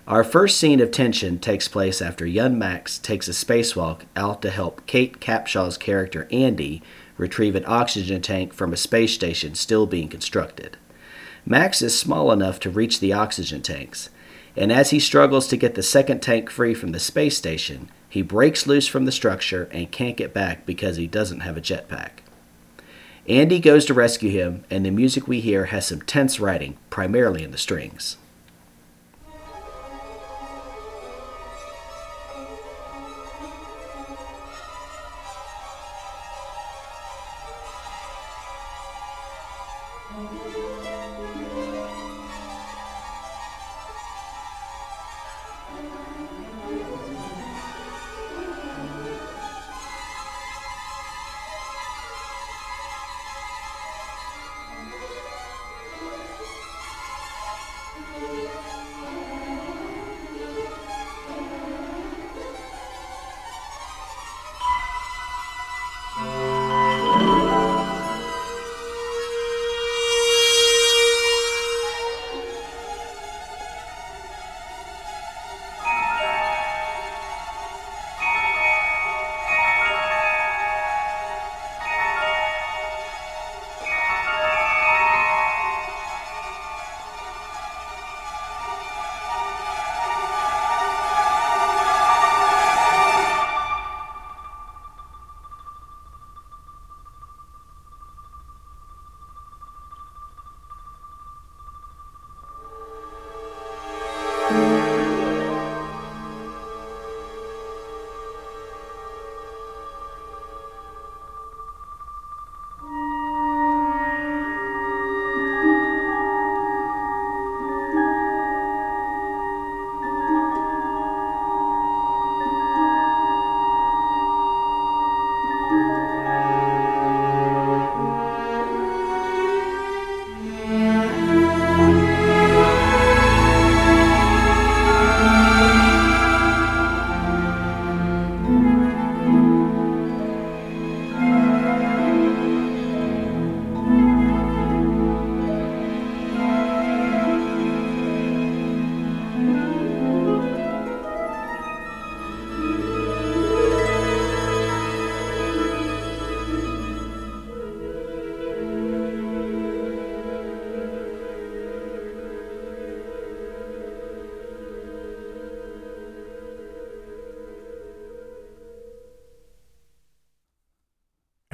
Our 0.08 0.24
first 0.24 0.58
scene 0.58 0.80
of 0.80 0.90
tension 0.90 1.38
takes 1.38 1.68
place 1.68 2.00
after 2.00 2.24
young 2.26 2.58
Max 2.58 2.98
takes 2.98 3.28
a 3.28 3.32
spacewalk 3.32 4.02
out 4.16 4.40
to 4.42 4.50
help 4.50 4.86
Kate 4.86 5.20
Capshaw's 5.20 5.76
character 5.76 6.26
Andy 6.32 6.82
retrieve 7.18 7.54
an 7.54 7.64
oxygen 7.66 8.22
tank 8.22 8.54
from 8.54 8.72
a 8.72 8.76
space 8.76 9.12
station 9.12 9.54
still 9.54 9.86
being 9.86 10.08
constructed. 10.08 10.78
Max 11.44 11.82
is 11.82 11.98
small 11.98 12.32
enough 12.32 12.58
to 12.60 12.70
reach 12.70 13.00
the 13.00 13.12
oxygen 13.12 13.60
tanks, 13.60 14.08
and 14.56 14.72
as 14.72 14.90
he 14.90 14.98
struggles 14.98 15.46
to 15.48 15.56
get 15.56 15.74
the 15.74 15.82
second 15.82 16.20
tank 16.20 16.48
free 16.48 16.74
from 16.74 16.92
the 16.92 16.98
space 16.98 17.36
station, 17.36 17.90
he 18.08 18.22
breaks 18.22 18.66
loose 18.66 18.86
from 18.86 19.04
the 19.04 19.12
structure 19.12 19.68
and 19.70 19.90
can't 19.90 20.16
get 20.16 20.32
back 20.32 20.64
because 20.64 20.96
he 20.96 21.06
doesn't 21.06 21.40
have 21.40 21.56
a 21.56 21.60
jetpack. 21.60 22.20
Andy 23.28 23.60
goes 23.60 23.84
to 23.84 23.94
rescue 23.94 24.30
him, 24.30 24.64
and 24.70 24.86
the 24.86 24.90
music 24.90 25.28
we 25.28 25.40
hear 25.40 25.66
has 25.66 25.86
some 25.86 26.00
tense 26.00 26.40
writing, 26.40 26.78
primarily 26.88 27.42
in 27.42 27.50
the 27.50 27.58
strings. 27.58 28.16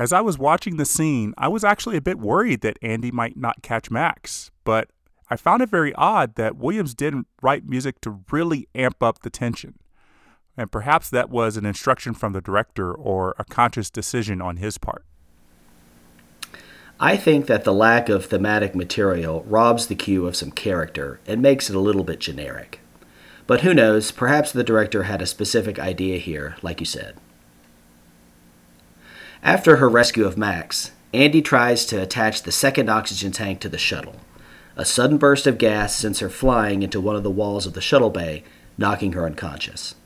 As 0.05 0.13
I 0.13 0.21
was 0.21 0.37
watching 0.37 0.77
the 0.77 0.85
scene, 0.85 1.33
I 1.39 1.49
was 1.49 1.65
actually 1.65 1.97
a 1.97 2.03
bit 2.03 2.19
worried 2.19 2.61
that 2.61 2.79
Andy 2.83 3.11
might 3.11 3.39
not 3.39 3.63
catch 3.63 3.91
Max, 3.91 4.51
but 4.63 4.91
I 5.31 5.37
found 5.37 5.63
it 5.63 5.71
very 5.71 5.95
odd 5.95 6.35
that 6.35 6.59
Williams 6.59 6.95
didn't 6.95 7.27
write 7.41 7.67
music 7.67 8.03
to 8.03 8.21
really 8.31 8.69
amp 8.75 9.03
up 9.03 9.21
the 9.21 9.31
tension. 9.31 9.79
And 10.59 10.71
perhaps 10.71 11.09
that 11.09 11.31
was 11.31 11.57
an 11.57 11.65
instruction 11.65 12.13
from 12.13 12.35
the 12.35 12.43
director 12.43 12.93
or 12.93 13.35
a 13.39 13.47
conscious 13.47 13.89
decision 13.89 14.43
on 14.43 14.59
his 14.59 14.77
part. 14.77 15.07
I 17.01 17.17
think 17.17 17.47
that 17.47 17.65
the 17.65 17.73
lack 17.73 18.11
of 18.11 18.27
thematic 18.27 18.75
material 18.75 19.43
robs 19.45 19.87
the 19.87 19.95
cue 19.95 20.27
of 20.27 20.37
some 20.37 20.51
character 20.51 21.19
and 21.27 21.41
makes 21.41 21.71
it 21.71 21.77
a 21.77 21.81
little 21.81 22.05
bit 22.05 22.21
generic. 22.21 22.79
But 23.47 23.63
who 23.63 23.73
knows, 23.73 24.11
perhaps 24.11 24.53
the 24.53 24.63
director 24.63 25.05
had 25.05 25.23
a 25.23 25.27
specific 25.27 25.79
idea 25.79 26.19
here, 26.19 26.57
like 26.61 26.81
you 26.81 26.87
said. 26.87 27.17
After 29.45 29.77
her 29.77 29.91
rescue 29.91 30.25
of 30.25 30.39
Max, 30.39 30.93
Andy 31.13 31.43
tries 31.43 31.85
to 31.87 32.01
attach 32.01 32.43
the 32.43 32.51
second 32.51 32.89
oxygen 32.89 33.31
tank 33.31 33.61
to 33.61 33.69
the 33.69 33.77
shuttle. 33.77 34.17
A 34.75 34.87
sudden 34.87 35.19
burst 35.19 35.47
of 35.47 35.59
gas 35.59 35.95
sends 35.95 36.21
her 36.21 36.31
flying 36.31 36.83
into 36.83 36.99
one 36.99 37.15
of 37.15 37.25
the 37.25 37.31
walls 37.31 37.67
of 37.67 37.75
the 37.75 37.83
shuttle 37.83 38.09
bay, 38.09 38.43
knocking 38.79 39.13
her 39.13 39.27
unconscious. 39.27 39.97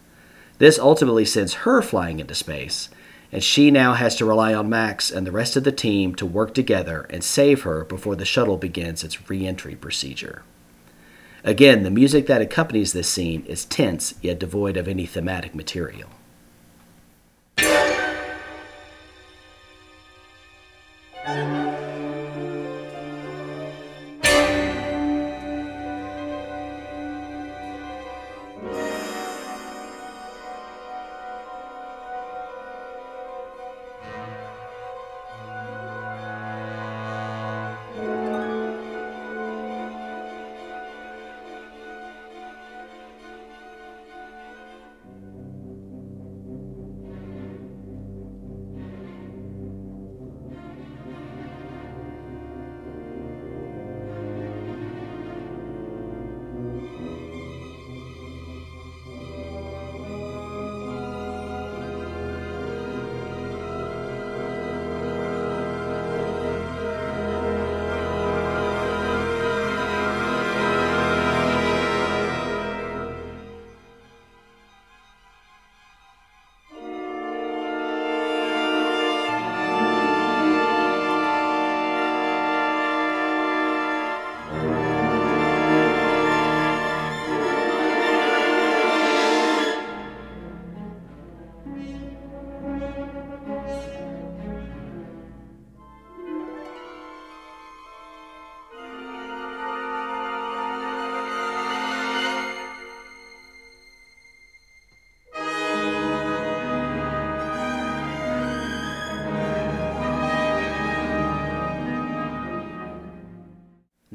This 0.58 0.76
ultimately 0.76 1.24
sends 1.24 1.54
her 1.54 1.82
flying 1.82 2.18
into 2.18 2.34
space, 2.34 2.88
and 3.30 3.40
she 3.40 3.70
now 3.70 3.94
has 3.94 4.16
to 4.16 4.24
rely 4.24 4.52
on 4.52 4.68
Max 4.68 5.08
and 5.08 5.24
the 5.24 5.30
rest 5.30 5.54
of 5.54 5.62
the 5.62 5.70
team 5.70 6.16
to 6.16 6.26
work 6.26 6.52
together 6.52 7.06
and 7.08 7.22
save 7.22 7.62
her 7.62 7.84
before 7.84 8.16
the 8.16 8.24
shuttle 8.24 8.56
begins 8.56 9.04
its 9.04 9.30
re 9.30 9.46
entry 9.46 9.76
procedure. 9.76 10.42
Again, 11.44 11.84
the 11.84 11.92
music 11.92 12.26
that 12.26 12.42
accompanies 12.42 12.92
this 12.92 13.08
scene 13.08 13.44
is 13.46 13.64
tense 13.64 14.14
yet 14.20 14.40
devoid 14.40 14.76
of 14.76 14.88
any 14.88 15.06
thematic 15.06 15.54
material. 15.54 16.10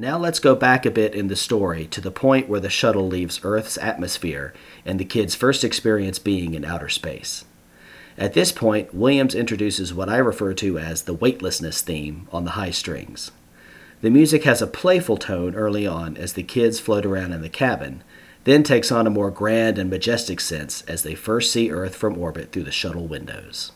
Now 0.03 0.17
let's 0.17 0.39
go 0.39 0.53
back 0.53 0.85
a 0.85 0.91
bit 0.91 1.15
in 1.15 1.27
the 1.29 1.35
story 1.37 1.85
to 1.85 2.01
the 2.01 2.11
point 2.11 2.49
where 2.49 2.59
the 2.59 2.69
shuttle 2.69 3.07
leaves 3.07 3.39
Earth's 3.41 3.77
atmosphere 3.77 4.53
and 4.85 4.99
the 4.99 5.05
kids 5.05 5.33
first 5.33 5.63
experience 5.63 6.19
being 6.19 6.55
in 6.55 6.65
outer 6.65 6.89
space. 6.89 7.45
At 8.17 8.33
this 8.33 8.51
point, 8.51 8.93
Williams 8.93 9.33
introduces 9.33 9.93
what 9.93 10.09
I 10.09 10.17
refer 10.17 10.53
to 10.55 10.77
as 10.77 11.03
the 11.03 11.13
weightlessness 11.13 11.81
theme 11.81 12.27
on 12.33 12.43
the 12.43 12.51
high 12.51 12.71
strings. 12.71 13.31
The 14.01 14.09
music 14.09 14.43
has 14.43 14.61
a 14.61 14.67
playful 14.67 15.15
tone 15.15 15.55
early 15.55 15.87
on 15.87 16.17
as 16.17 16.33
the 16.33 16.43
kids 16.43 16.81
float 16.81 17.05
around 17.05 17.31
in 17.31 17.41
the 17.41 17.47
cabin, 17.47 18.03
then 18.43 18.63
takes 18.63 18.91
on 18.91 19.07
a 19.07 19.09
more 19.09 19.31
grand 19.31 19.77
and 19.77 19.89
majestic 19.89 20.41
sense 20.41 20.81
as 20.81 21.03
they 21.03 21.15
first 21.15 21.49
see 21.49 21.71
Earth 21.71 21.95
from 21.95 22.17
orbit 22.17 22.51
through 22.51 22.63
the 22.63 22.71
shuttle 22.71 23.07
windows. 23.07 23.71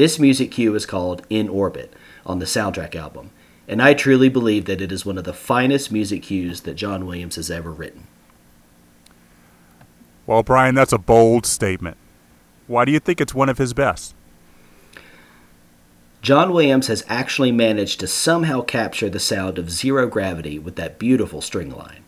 This 0.00 0.18
music 0.18 0.52
cue 0.52 0.74
is 0.74 0.86
called 0.86 1.26
In 1.28 1.50
Orbit 1.50 1.92
on 2.24 2.38
the 2.38 2.46
soundtrack 2.46 2.94
album, 2.94 3.32
and 3.68 3.82
I 3.82 3.92
truly 3.92 4.30
believe 4.30 4.64
that 4.64 4.80
it 4.80 4.90
is 4.90 5.04
one 5.04 5.18
of 5.18 5.24
the 5.24 5.34
finest 5.34 5.92
music 5.92 6.22
cues 6.22 6.62
that 6.62 6.76
John 6.76 7.04
Williams 7.04 7.36
has 7.36 7.50
ever 7.50 7.70
written. 7.70 8.06
Well, 10.26 10.42
Brian, 10.42 10.74
that's 10.74 10.94
a 10.94 10.98
bold 10.98 11.44
statement. 11.44 11.98
Why 12.66 12.86
do 12.86 12.92
you 12.92 12.98
think 12.98 13.20
it's 13.20 13.34
one 13.34 13.50
of 13.50 13.58
his 13.58 13.74
best? 13.74 14.14
John 16.22 16.54
Williams 16.54 16.86
has 16.86 17.04
actually 17.06 17.52
managed 17.52 18.00
to 18.00 18.06
somehow 18.06 18.62
capture 18.62 19.10
the 19.10 19.20
sound 19.20 19.58
of 19.58 19.70
zero 19.70 20.06
gravity 20.06 20.58
with 20.58 20.76
that 20.76 20.98
beautiful 20.98 21.42
string 21.42 21.76
line. 21.76 22.04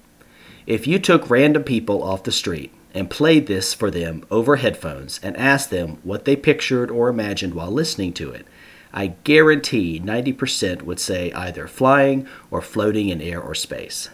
If 0.66 0.86
you 0.86 0.98
took 0.98 1.28
random 1.28 1.62
people 1.62 2.02
off 2.02 2.22
the 2.22 2.32
street 2.32 2.72
and 2.94 3.10
played 3.10 3.46
this 3.46 3.74
for 3.74 3.90
them 3.90 4.24
over 4.30 4.56
headphones 4.56 5.18
and 5.22 5.36
asked 5.36 5.70
them 5.70 5.98
what 6.02 6.24
they 6.24 6.36
pictured 6.36 6.90
or 6.90 7.08
imagined 7.08 7.54
while 7.54 7.70
listening 7.70 8.12
to 8.14 8.30
it, 8.30 8.46
I 8.92 9.14
guarantee 9.24 10.00
90% 10.00 10.82
would 10.82 11.00
say 11.00 11.32
either 11.32 11.66
flying 11.66 12.26
or 12.50 12.60
floating 12.60 13.08
in 13.08 13.22
air 13.22 13.40
or 13.40 13.54
space. 13.54 14.10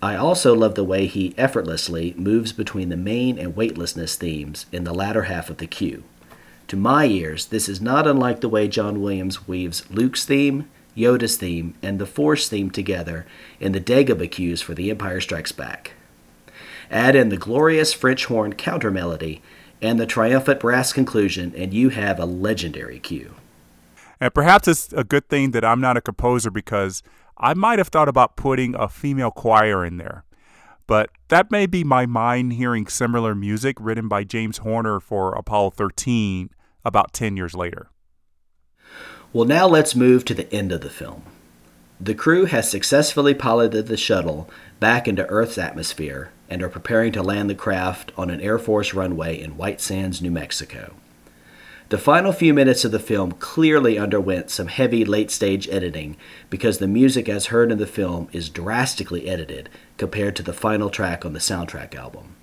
I 0.00 0.14
also 0.14 0.54
love 0.54 0.74
the 0.74 0.84
way 0.84 1.06
he 1.06 1.34
effortlessly 1.36 2.14
moves 2.16 2.52
between 2.52 2.88
the 2.88 2.96
main 2.96 3.38
and 3.38 3.56
weightlessness 3.56 4.14
themes 4.14 4.66
in 4.70 4.84
the 4.84 4.94
latter 4.94 5.22
half 5.22 5.50
of 5.50 5.56
the 5.56 5.66
cue. 5.66 6.04
To 6.68 6.76
my 6.76 7.06
ears, 7.06 7.46
this 7.46 7.68
is 7.68 7.80
not 7.80 8.06
unlike 8.06 8.40
the 8.40 8.48
way 8.48 8.68
John 8.68 9.00
Williams 9.00 9.48
weaves 9.48 9.90
Luke's 9.90 10.24
theme, 10.24 10.68
Yoda's 10.94 11.36
theme, 11.36 11.74
and 11.82 11.98
the 11.98 12.06
Force 12.06 12.48
theme 12.48 12.70
together 12.70 13.26
in 13.58 13.72
the 13.72 13.80
Dagobah 13.80 14.30
cues 14.30 14.60
for 14.60 14.74
The 14.74 14.90
Empire 14.90 15.20
Strikes 15.20 15.52
Back. 15.52 15.92
Add 16.90 17.14
in 17.14 17.28
the 17.28 17.36
glorious 17.36 17.92
French 17.92 18.26
horn 18.26 18.54
counter 18.54 18.90
melody 18.90 19.42
and 19.80 20.00
the 20.00 20.06
triumphant 20.06 20.60
brass 20.60 20.92
conclusion, 20.92 21.54
and 21.56 21.72
you 21.72 21.90
have 21.90 22.18
a 22.18 22.24
legendary 22.24 22.98
cue. 22.98 23.34
And 24.20 24.34
perhaps 24.34 24.66
it's 24.66 24.92
a 24.92 25.04
good 25.04 25.28
thing 25.28 25.52
that 25.52 25.64
I'm 25.64 25.80
not 25.80 25.96
a 25.96 26.00
composer 26.00 26.50
because 26.50 27.02
I 27.36 27.54
might 27.54 27.78
have 27.78 27.88
thought 27.88 28.08
about 28.08 28.36
putting 28.36 28.74
a 28.74 28.88
female 28.88 29.30
choir 29.30 29.84
in 29.84 29.98
there. 29.98 30.24
But 30.86 31.10
that 31.28 31.50
may 31.50 31.66
be 31.66 31.84
my 31.84 32.06
mind 32.06 32.54
hearing 32.54 32.86
similar 32.86 33.34
music 33.34 33.76
written 33.78 34.08
by 34.08 34.24
James 34.24 34.58
Horner 34.58 34.98
for 34.98 35.34
Apollo 35.34 35.70
13 35.70 36.50
about 36.84 37.12
10 37.12 37.36
years 37.36 37.54
later. 37.54 37.90
Well, 39.32 39.44
now 39.44 39.66
let's 39.66 39.94
move 39.94 40.24
to 40.24 40.34
the 40.34 40.52
end 40.52 40.72
of 40.72 40.80
the 40.80 40.90
film. 40.90 41.22
The 42.00 42.14
crew 42.14 42.46
has 42.46 42.70
successfully 42.70 43.34
piloted 43.34 43.86
the 43.86 43.96
shuttle 43.96 44.48
back 44.80 45.06
into 45.06 45.26
Earth's 45.26 45.58
atmosphere 45.58 46.30
and 46.50 46.62
are 46.62 46.68
preparing 46.68 47.12
to 47.12 47.22
land 47.22 47.50
the 47.50 47.54
craft 47.54 48.12
on 48.16 48.30
an 48.30 48.40
Air 48.40 48.58
Force 48.58 48.94
runway 48.94 49.40
in 49.40 49.56
White 49.56 49.80
Sands, 49.80 50.22
New 50.22 50.30
Mexico. 50.30 50.94
The 51.90 51.98
final 51.98 52.32
few 52.32 52.52
minutes 52.52 52.84
of 52.84 52.92
the 52.92 52.98
film 52.98 53.32
clearly 53.32 53.98
underwent 53.98 54.50
some 54.50 54.68
heavy 54.68 55.06
late 55.06 55.30
stage 55.30 55.68
editing 55.68 56.16
because 56.50 56.78
the 56.78 56.86
music 56.86 57.28
as 57.30 57.46
heard 57.46 57.72
in 57.72 57.78
the 57.78 57.86
film 57.86 58.28
is 58.30 58.50
drastically 58.50 59.26
edited 59.26 59.70
compared 59.96 60.36
to 60.36 60.42
the 60.42 60.52
final 60.52 60.90
track 60.90 61.24
on 61.24 61.32
the 61.32 61.38
soundtrack 61.38 61.94
album. 61.94 62.34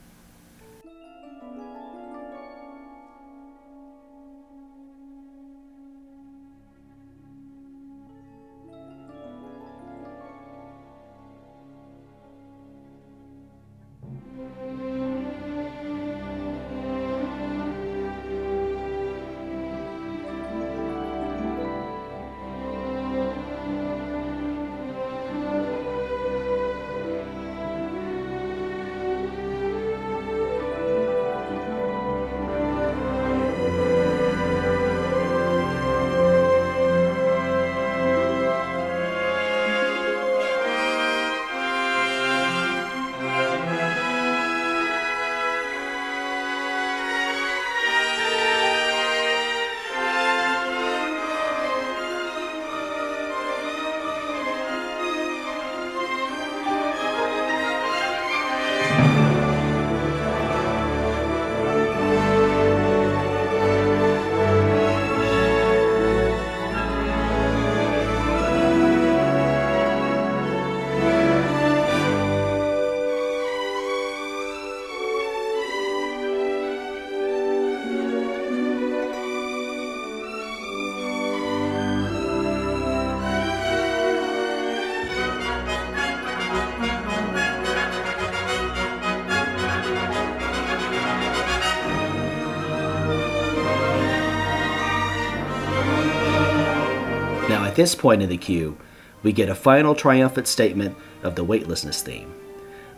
At 97.75 97.83
this 97.83 97.93
point 97.93 98.21
in 98.21 98.29
the 98.29 98.37
cue, 98.37 98.77
we 99.21 99.33
get 99.33 99.49
a 99.49 99.53
final 99.53 99.95
triumphant 99.95 100.47
statement 100.47 100.95
of 101.23 101.35
the 101.35 101.43
weightlessness 101.43 102.01
theme. 102.01 102.33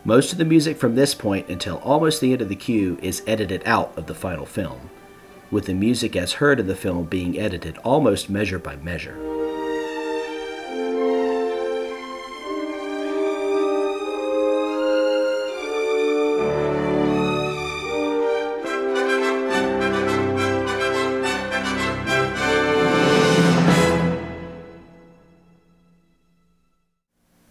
Most 0.04 0.30
of 0.30 0.38
the 0.38 0.44
music 0.44 0.76
from 0.76 0.94
this 0.94 1.16
point 1.16 1.48
until 1.48 1.78
almost 1.78 2.20
the 2.20 2.32
end 2.32 2.42
of 2.42 2.48
the 2.48 2.54
cue 2.54 2.96
is 3.02 3.24
edited 3.26 3.60
out 3.66 3.92
of 3.98 4.06
the 4.06 4.14
final 4.14 4.46
film, 4.46 4.88
with 5.50 5.66
the 5.66 5.74
music 5.74 6.14
as 6.14 6.34
heard 6.34 6.60
in 6.60 6.68
the 6.68 6.76
film 6.76 7.06
being 7.06 7.36
edited 7.40 7.76
almost 7.78 8.30
measure 8.30 8.60
by 8.60 8.76
measure. 8.76 9.27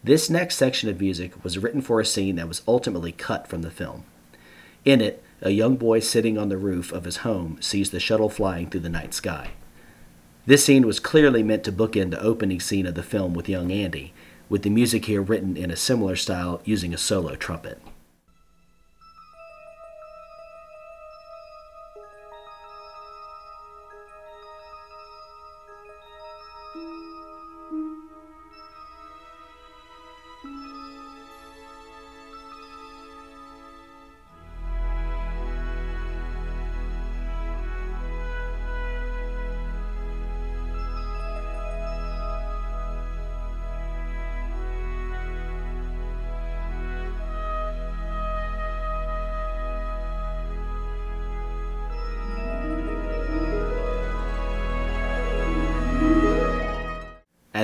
This 0.08 0.30
next 0.30 0.56
section 0.56 0.88
of 0.88 1.02
music 1.02 1.44
was 1.44 1.58
written 1.58 1.82
for 1.82 2.00
a 2.00 2.06
scene 2.06 2.38
that 2.38 2.48
was 2.48 2.62
ultimately 2.66 3.12
cut 3.12 3.46
from 3.46 3.62
the 3.62 3.70
film. 3.70 4.06
In 4.86 5.02
it, 5.02 5.22
a 5.42 5.50
young 5.50 5.76
boy 5.76 6.00
sitting 6.00 6.38
on 6.38 6.48
the 6.48 6.56
roof 6.56 6.94
of 6.94 7.04
his 7.04 7.18
home 7.18 7.58
sees 7.60 7.92
the 7.92 8.00
shuttle 8.00 8.30
flying 8.30 8.70
through 8.70 8.80
the 8.80 8.88
night 8.88 9.14
sky. 9.14 9.50
This 10.46 10.64
scene 10.64 10.88
was 10.88 11.02
clearly 11.02 11.44
meant 11.44 11.66
to 11.66 11.74
bookend 11.74 12.12
the 12.12 12.22
opening 12.22 12.62
scene 12.62 12.86
of 12.86 12.96
the 12.96 13.04
film 13.04 13.34
with 13.34 13.50
young 13.50 13.70
Andy, 13.70 14.14
with 14.48 14.62
the 14.64 14.70
music 14.70 15.04
here 15.08 15.22
written 15.22 15.58
in 15.58 15.72
a 15.72 15.76
similar 15.76 16.16
style 16.16 16.62
using 16.64 16.94
a 16.94 16.98
solo 16.98 17.36
trumpet. 17.36 17.82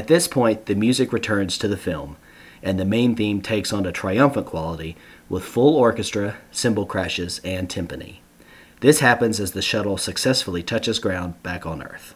At 0.04 0.10
this 0.10 0.28
point, 0.28 0.66
the 0.66 0.76
music 0.76 1.14
returns 1.14 1.58
to 1.58 1.70
the 1.70 1.78
film, 1.78 2.18
and 2.62 2.78
the 2.78 2.84
main 2.84 3.16
theme 3.16 3.42
takes 3.42 3.72
on 3.72 3.86
a 3.86 3.92
triumphant 3.94 4.48
quality 4.48 4.98
with 5.30 5.46
full 5.46 5.78
orchestra, 5.78 6.36
cymbal 6.52 6.86
crashes, 6.86 7.40
and 7.46 7.70
timpani. 7.70 8.18
This 8.82 9.00
happens 9.00 9.40
as 9.40 9.54
the 9.54 9.62
shuttle 9.62 9.98
successfully 9.98 10.62
touches 10.62 11.00
ground 11.00 11.42
back 11.42 11.66
on 11.66 11.82
Earth. 11.82 12.16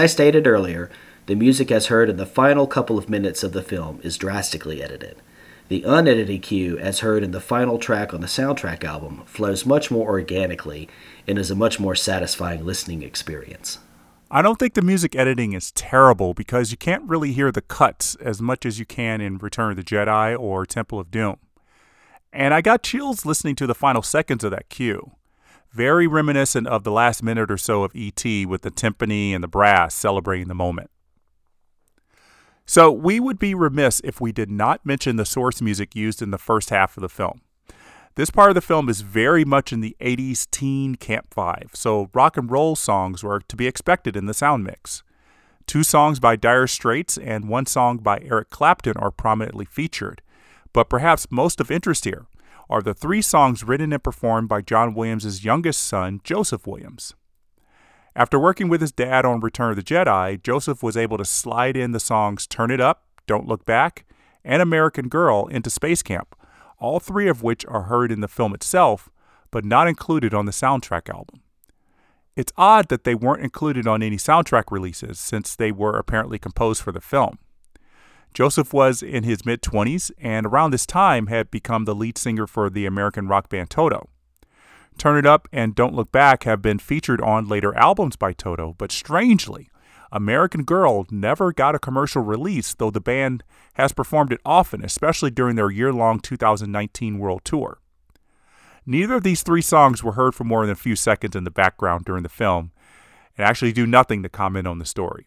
I 0.00 0.06
stated 0.06 0.46
earlier, 0.46 0.88
the 1.26 1.34
music 1.34 1.70
as 1.70 1.88
heard 1.88 2.08
in 2.08 2.16
the 2.16 2.24
final 2.24 2.66
couple 2.66 2.96
of 2.96 3.10
minutes 3.10 3.42
of 3.42 3.52
the 3.52 3.62
film 3.62 4.00
is 4.02 4.16
drastically 4.16 4.82
edited. 4.82 5.20
The 5.68 5.82
unedited 5.82 6.40
cue, 6.40 6.78
as 6.78 7.00
heard 7.00 7.22
in 7.22 7.32
the 7.32 7.38
final 7.38 7.76
track 7.76 8.14
on 8.14 8.22
the 8.22 8.26
soundtrack 8.26 8.82
album, 8.82 9.24
flows 9.26 9.66
much 9.66 9.90
more 9.90 10.08
organically 10.08 10.88
and 11.28 11.38
is 11.38 11.50
a 11.50 11.54
much 11.54 11.78
more 11.78 11.94
satisfying 11.94 12.64
listening 12.64 13.02
experience. 13.02 13.78
I 14.30 14.40
don't 14.40 14.58
think 14.58 14.72
the 14.72 14.80
music 14.80 15.14
editing 15.14 15.52
is 15.52 15.70
terrible 15.72 16.32
because 16.32 16.70
you 16.70 16.78
can't 16.78 17.06
really 17.06 17.32
hear 17.34 17.52
the 17.52 17.60
cuts 17.60 18.14
as 18.22 18.40
much 18.40 18.64
as 18.64 18.78
you 18.78 18.86
can 18.86 19.20
in 19.20 19.36
Return 19.36 19.72
of 19.72 19.76
the 19.76 19.84
Jedi 19.84 20.34
or 20.34 20.64
Temple 20.64 20.98
of 20.98 21.10
Doom. 21.10 21.36
And 22.32 22.54
I 22.54 22.62
got 22.62 22.82
chills 22.82 23.26
listening 23.26 23.54
to 23.56 23.66
the 23.66 23.74
final 23.74 24.00
seconds 24.00 24.44
of 24.44 24.50
that 24.52 24.70
cue 24.70 25.12
very 25.72 26.06
reminiscent 26.06 26.66
of 26.66 26.84
the 26.84 26.90
last 26.90 27.22
minute 27.22 27.50
or 27.50 27.56
so 27.56 27.84
of 27.84 27.94
E.T. 27.94 28.46
with 28.46 28.62
the 28.62 28.70
timpani 28.70 29.32
and 29.34 29.42
the 29.42 29.48
brass 29.48 29.94
celebrating 29.94 30.48
the 30.48 30.54
moment. 30.54 30.90
So, 32.66 32.92
we 32.92 33.18
would 33.18 33.38
be 33.38 33.54
remiss 33.54 34.00
if 34.04 34.20
we 34.20 34.30
did 34.30 34.50
not 34.50 34.86
mention 34.86 35.16
the 35.16 35.24
source 35.24 35.60
music 35.60 35.96
used 35.96 36.22
in 36.22 36.30
the 36.30 36.38
first 36.38 36.70
half 36.70 36.96
of 36.96 37.00
the 37.00 37.08
film. 37.08 37.40
This 38.14 38.30
part 38.30 38.50
of 38.50 38.54
the 38.54 38.60
film 38.60 38.88
is 38.88 39.00
very 39.00 39.44
much 39.44 39.72
in 39.72 39.80
the 39.80 39.96
80s 40.00 40.48
teen 40.50 40.96
camp 40.96 41.34
vibe, 41.34 41.74
so 41.74 42.10
rock 42.12 42.36
and 42.36 42.50
roll 42.50 42.76
songs 42.76 43.22
were 43.22 43.40
to 43.40 43.56
be 43.56 43.66
expected 43.66 44.16
in 44.16 44.26
the 44.26 44.34
sound 44.34 44.64
mix. 44.64 45.02
Two 45.66 45.82
songs 45.82 46.18
by 46.18 46.36
Dire 46.36 46.66
Straits 46.66 47.16
and 47.16 47.48
one 47.48 47.66
song 47.66 47.98
by 47.98 48.18
Eric 48.20 48.50
Clapton 48.50 48.96
are 48.96 49.12
prominently 49.12 49.64
featured, 49.64 50.22
but 50.72 50.88
perhaps 50.88 51.28
most 51.30 51.60
of 51.60 51.70
interest 51.70 52.04
here 52.04 52.26
are 52.70 52.80
the 52.80 52.94
three 52.94 53.20
songs 53.20 53.64
written 53.64 53.92
and 53.92 54.02
performed 54.02 54.48
by 54.48 54.62
John 54.62 54.94
Williams' 54.94 55.44
youngest 55.44 55.82
son, 55.82 56.20
Joseph 56.22 56.68
Williams. 56.68 57.14
After 58.14 58.38
working 58.38 58.68
with 58.68 58.80
his 58.80 58.92
dad 58.92 59.24
on 59.24 59.40
Return 59.40 59.70
of 59.70 59.76
the 59.76 59.82
Jedi, 59.82 60.40
Joseph 60.40 60.80
was 60.80 60.96
able 60.96 61.18
to 61.18 61.24
slide 61.24 61.76
in 61.76 61.90
the 61.90 62.00
songs 62.00 62.46
Turn 62.46 62.70
It 62.70 62.80
Up, 62.80 63.02
Don't 63.26 63.48
Look 63.48 63.64
Back, 63.64 64.06
and 64.44 64.62
American 64.62 65.08
Girl 65.08 65.48
into 65.48 65.68
Space 65.68 66.02
Camp, 66.02 66.36
all 66.78 67.00
three 67.00 67.28
of 67.28 67.42
which 67.42 67.66
are 67.66 67.82
heard 67.82 68.12
in 68.12 68.20
the 68.20 68.28
film 68.28 68.54
itself, 68.54 69.10
but 69.50 69.64
not 69.64 69.88
included 69.88 70.32
on 70.32 70.46
the 70.46 70.52
soundtrack 70.52 71.12
album. 71.12 71.42
It's 72.36 72.52
odd 72.56 72.88
that 72.88 73.02
they 73.02 73.16
weren't 73.16 73.42
included 73.42 73.88
on 73.88 74.02
any 74.02 74.16
soundtrack 74.16 74.64
releases 74.70 75.18
since 75.18 75.56
they 75.56 75.72
were 75.72 75.98
apparently 75.98 76.38
composed 76.38 76.82
for 76.82 76.92
the 76.92 77.00
film. 77.00 77.38
Joseph 78.32 78.72
was 78.72 79.02
in 79.02 79.24
his 79.24 79.44
mid 79.44 79.62
20s 79.62 80.10
and 80.18 80.46
around 80.46 80.70
this 80.70 80.86
time 80.86 81.26
had 81.26 81.50
become 81.50 81.84
the 81.84 81.94
lead 81.94 82.16
singer 82.16 82.46
for 82.46 82.70
the 82.70 82.86
American 82.86 83.28
rock 83.28 83.48
band 83.48 83.70
Toto. 83.70 84.08
Turn 84.98 85.18
It 85.18 85.26
Up 85.26 85.48
and 85.52 85.74
Don't 85.74 85.94
Look 85.94 86.12
Back 86.12 86.44
have 86.44 86.60
been 86.60 86.78
featured 86.78 87.20
on 87.20 87.48
later 87.48 87.74
albums 87.76 88.16
by 88.16 88.32
Toto, 88.32 88.74
but 88.76 88.92
strangely, 88.92 89.70
American 90.12 90.64
Girl 90.64 91.06
never 91.10 91.52
got 91.52 91.74
a 91.74 91.78
commercial 91.78 92.22
release, 92.22 92.74
though 92.74 92.90
the 92.90 93.00
band 93.00 93.42
has 93.74 93.92
performed 93.92 94.32
it 94.32 94.40
often, 94.44 94.84
especially 94.84 95.30
during 95.30 95.56
their 95.56 95.70
year 95.70 95.92
long 95.92 96.20
2019 96.20 97.18
world 97.18 97.42
tour. 97.44 97.80
Neither 98.84 99.14
of 99.14 99.22
these 99.22 99.42
three 99.42 99.62
songs 99.62 100.02
were 100.02 100.12
heard 100.12 100.34
for 100.34 100.44
more 100.44 100.66
than 100.66 100.72
a 100.72 100.76
few 100.76 100.96
seconds 100.96 101.36
in 101.36 101.44
the 101.44 101.50
background 101.50 102.04
during 102.04 102.22
the 102.22 102.28
film 102.28 102.72
and 103.38 103.46
actually 103.46 103.72
do 103.72 103.86
nothing 103.86 104.22
to 104.22 104.28
comment 104.28 104.66
on 104.66 104.78
the 104.78 104.84
story. 104.84 105.26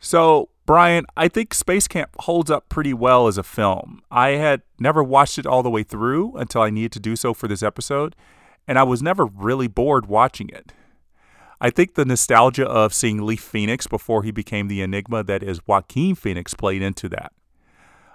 So, 0.00 0.48
Brian, 0.64 1.04
I 1.16 1.26
think 1.26 1.54
Space 1.54 1.88
Camp 1.88 2.10
holds 2.20 2.50
up 2.50 2.68
pretty 2.68 2.94
well 2.94 3.26
as 3.26 3.36
a 3.36 3.42
film. 3.42 4.00
I 4.10 4.30
had 4.30 4.62
never 4.78 5.02
watched 5.02 5.38
it 5.38 5.46
all 5.46 5.62
the 5.62 5.70
way 5.70 5.82
through 5.82 6.36
until 6.36 6.62
I 6.62 6.70
needed 6.70 6.92
to 6.92 7.00
do 7.00 7.16
so 7.16 7.34
for 7.34 7.48
this 7.48 7.64
episode, 7.64 8.14
and 8.68 8.78
I 8.78 8.84
was 8.84 9.02
never 9.02 9.26
really 9.26 9.66
bored 9.66 10.06
watching 10.06 10.48
it. 10.50 10.72
I 11.60 11.70
think 11.70 11.94
the 11.94 12.04
nostalgia 12.04 12.66
of 12.66 12.94
seeing 12.94 13.22
Leaf 13.22 13.40
Phoenix 13.40 13.86
before 13.86 14.22
he 14.22 14.30
became 14.30 14.68
the 14.68 14.82
enigma 14.82 15.24
that 15.24 15.42
is 15.42 15.66
Joaquin 15.66 16.14
Phoenix 16.14 16.54
played 16.54 16.82
into 16.82 17.08
that. 17.08 17.32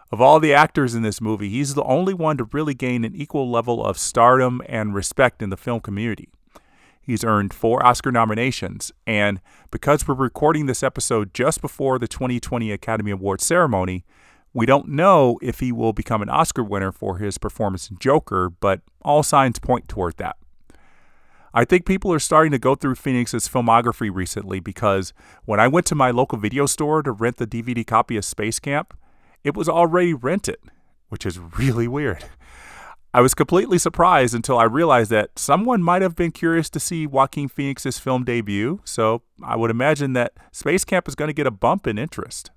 Of 0.10 0.22
all 0.22 0.40
the 0.40 0.54
actors 0.54 0.96
in 0.96 1.02
this 1.02 1.20
movie, 1.20 1.50
he's 1.50 1.74
the 1.74 1.84
only 1.84 2.14
one 2.14 2.38
to 2.38 2.46
really 2.54 2.74
gain 2.74 3.04
an 3.04 3.14
equal 3.14 3.50
level 3.50 3.86
of 3.86 3.98
stardom 3.98 4.62
and 4.68 4.94
respect 4.94 5.42
in 5.42 5.50
the 5.50 5.58
film 5.58 5.82
community. 5.82 6.30
He's 7.08 7.24
earned 7.24 7.54
four 7.54 7.84
Oscar 7.86 8.12
nominations. 8.12 8.92
And 9.08 9.40
because 9.72 10.06
we're 10.06 10.14
recording 10.14 10.66
this 10.66 10.84
episode 10.84 11.34
just 11.34 11.62
before 11.62 11.98
the 11.98 12.08
2020 12.08 12.70
Academy 12.70 13.12
Awards 13.12 13.46
ceremony, 13.46 14.04
we 14.54 14.66
don't 14.66 14.90
know 14.90 15.40
if 15.42 15.62
he 15.62 15.72
will 15.72 15.94
become 15.94 16.22
an 16.22 16.28
Oscar 16.28 16.66
winner 16.66 16.92
for 16.92 17.20
his 17.20 17.38
performance 17.38 17.90
in 17.90 17.98
Joker, 17.98 18.50
but 18.50 18.82
all 19.04 19.24
signs 19.24 19.58
point 19.58 19.88
toward 19.88 20.18
that. 20.18 20.36
I 21.54 21.64
think 21.64 21.86
people 21.86 22.12
are 22.12 22.20
starting 22.20 22.52
to 22.52 22.60
go 22.60 22.76
through 22.76 22.96
Phoenix's 22.96 23.48
filmography 23.48 24.14
recently 24.14 24.60
because 24.60 25.14
when 25.46 25.62
I 25.62 25.70
went 25.70 25.86
to 25.88 25.96
my 25.96 26.12
local 26.12 26.38
video 26.38 26.66
store 26.66 27.02
to 27.04 27.12
rent 27.14 27.38
the 27.38 27.48
DVD 27.48 27.88
copy 27.88 28.18
of 28.18 28.26
Space 28.26 28.60
Camp, 28.60 28.94
it 29.46 29.56
was 29.56 29.70
already 29.70 30.14
rented, 30.14 30.58
which 31.08 31.26
is 31.26 31.40
really 31.40 31.88
weird. 31.88 32.26
I 33.14 33.22
was 33.22 33.34
completely 33.34 33.78
surprised 33.78 34.36
until 34.36 34.60
I 34.60 34.66
realized 34.66 35.10
that 35.12 35.40
someone 35.40 35.82
might 35.82 36.02
have 36.02 36.16
been 36.16 36.32
curious 36.32 36.70
to 36.72 36.80
see 36.80 37.08
Joaquin 37.08 37.48
Phoenix's 37.48 37.98
film 37.98 38.26
debut, 38.26 38.82
so 38.84 39.24
I 39.42 39.56
would 39.56 39.72
imagine 39.72 40.14
that 40.14 40.34
Space 40.52 40.84
Camp 40.84 41.08
is 41.08 41.16
going 41.16 41.30
to 41.30 41.34
get 41.34 41.48
a 41.48 41.52
bump 41.52 41.88
in 41.88 41.98
interest. 41.98 42.52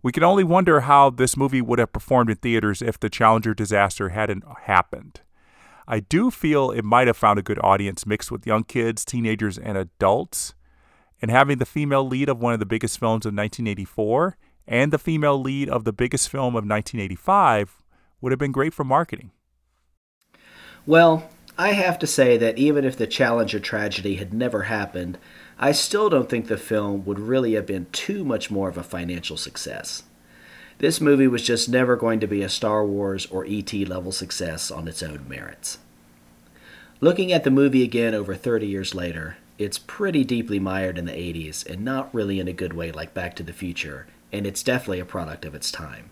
We 0.00 0.12
can 0.12 0.22
only 0.22 0.44
wonder 0.44 0.82
how 0.82 1.10
this 1.10 1.36
movie 1.36 1.60
would 1.60 1.80
have 1.80 1.92
performed 1.92 2.30
in 2.30 2.36
theaters 2.36 2.80
if 2.80 3.00
the 3.00 3.10
Challenger 3.10 3.52
disaster 3.52 4.10
hadn't 4.10 4.44
happened. 4.62 5.20
I 5.88 6.00
do 6.00 6.30
feel 6.30 6.70
it 6.70 6.84
might 6.84 7.08
have 7.08 7.16
found 7.16 7.38
a 7.38 7.42
good 7.42 7.58
audience 7.64 8.06
mixed 8.06 8.30
with 8.30 8.46
young 8.46 8.62
kids, 8.62 9.04
teenagers, 9.04 9.58
and 9.58 9.76
adults. 9.76 10.54
And 11.20 11.32
having 11.32 11.58
the 11.58 11.66
female 11.66 12.06
lead 12.06 12.28
of 12.28 12.38
one 12.38 12.52
of 12.52 12.60
the 12.60 12.66
biggest 12.66 13.00
films 13.00 13.26
of 13.26 13.34
1984 13.34 14.36
and 14.68 14.92
the 14.92 14.98
female 14.98 15.40
lead 15.40 15.68
of 15.68 15.82
the 15.82 15.92
biggest 15.92 16.28
film 16.28 16.54
of 16.54 16.64
1985 16.64 17.82
would 18.20 18.30
have 18.30 18.38
been 18.38 18.52
great 18.52 18.72
for 18.72 18.84
marketing. 18.84 19.32
Well, 20.88 21.28
I 21.58 21.72
have 21.72 21.98
to 21.98 22.06
say 22.06 22.38
that 22.38 22.56
even 22.56 22.82
if 22.86 22.96
the 22.96 23.06
Challenger 23.06 23.60
tragedy 23.60 24.14
had 24.14 24.32
never 24.32 24.62
happened, 24.62 25.18
I 25.58 25.70
still 25.72 26.08
don't 26.08 26.30
think 26.30 26.46
the 26.46 26.56
film 26.56 27.04
would 27.04 27.18
really 27.18 27.52
have 27.56 27.66
been 27.66 27.88
too 27.92 28.24
much 28.24 28.50
more 28.50 28.70
of 28.70 28.78
a 28.78 28.82
financial 28.82 29.36
success. 29.36 30.04
This 30.78 30.98
movie 30.98 31.28
was 31.28 31.42
just 31.42 31.68
never 31.68 31.94
going 31.94 32.20
to 32.20 32.26
be 32.26 32.40
a 32.40 32.48
Star 32.48 32.86
Wars 32.86 33.26
or 33.26 33.44
E.T. 33.44 33.84
level 33.84 34.12
success 34.12 34.70
on 34.70 34.88
its 34.88 35.02
own 35.02 35.28
merits. 35.28 35.76
Looking 37.02 37.32
at 37.32 37.44
the 37.44 37.50
movie 37.50 37.82
again 37.82 38.14
over 38.14 38.34
30 38.34 38.66
years 38.66 38.94
later, 38.94 39.36
it's 39.58 39.78
pretty 39.78 40.24
deeply 40.24 40.58
mired 40.58 40.96
in 40.96 41.04
the 41.04 41.12
80s 41.12 41.66
and 41.66 41.84
not 41.84 42.14
really 42.14 42.40
in 42.40 42.48
a 42.48 42.54
good 42.54 42.72
way 42.72 42.92
like 42.92 43.12
Back 43.12 43.36
to 43.36 43.42
the 43.42 43.52
Future, 43.52 44.06
and 44.32 44.46
it's 44.46 44.62
definitely 44.62 45.00
a 45.00 45.04
product 45.04 45.44
of 45.44 45.54
its 45.54 45.70
time. 45.70 46.08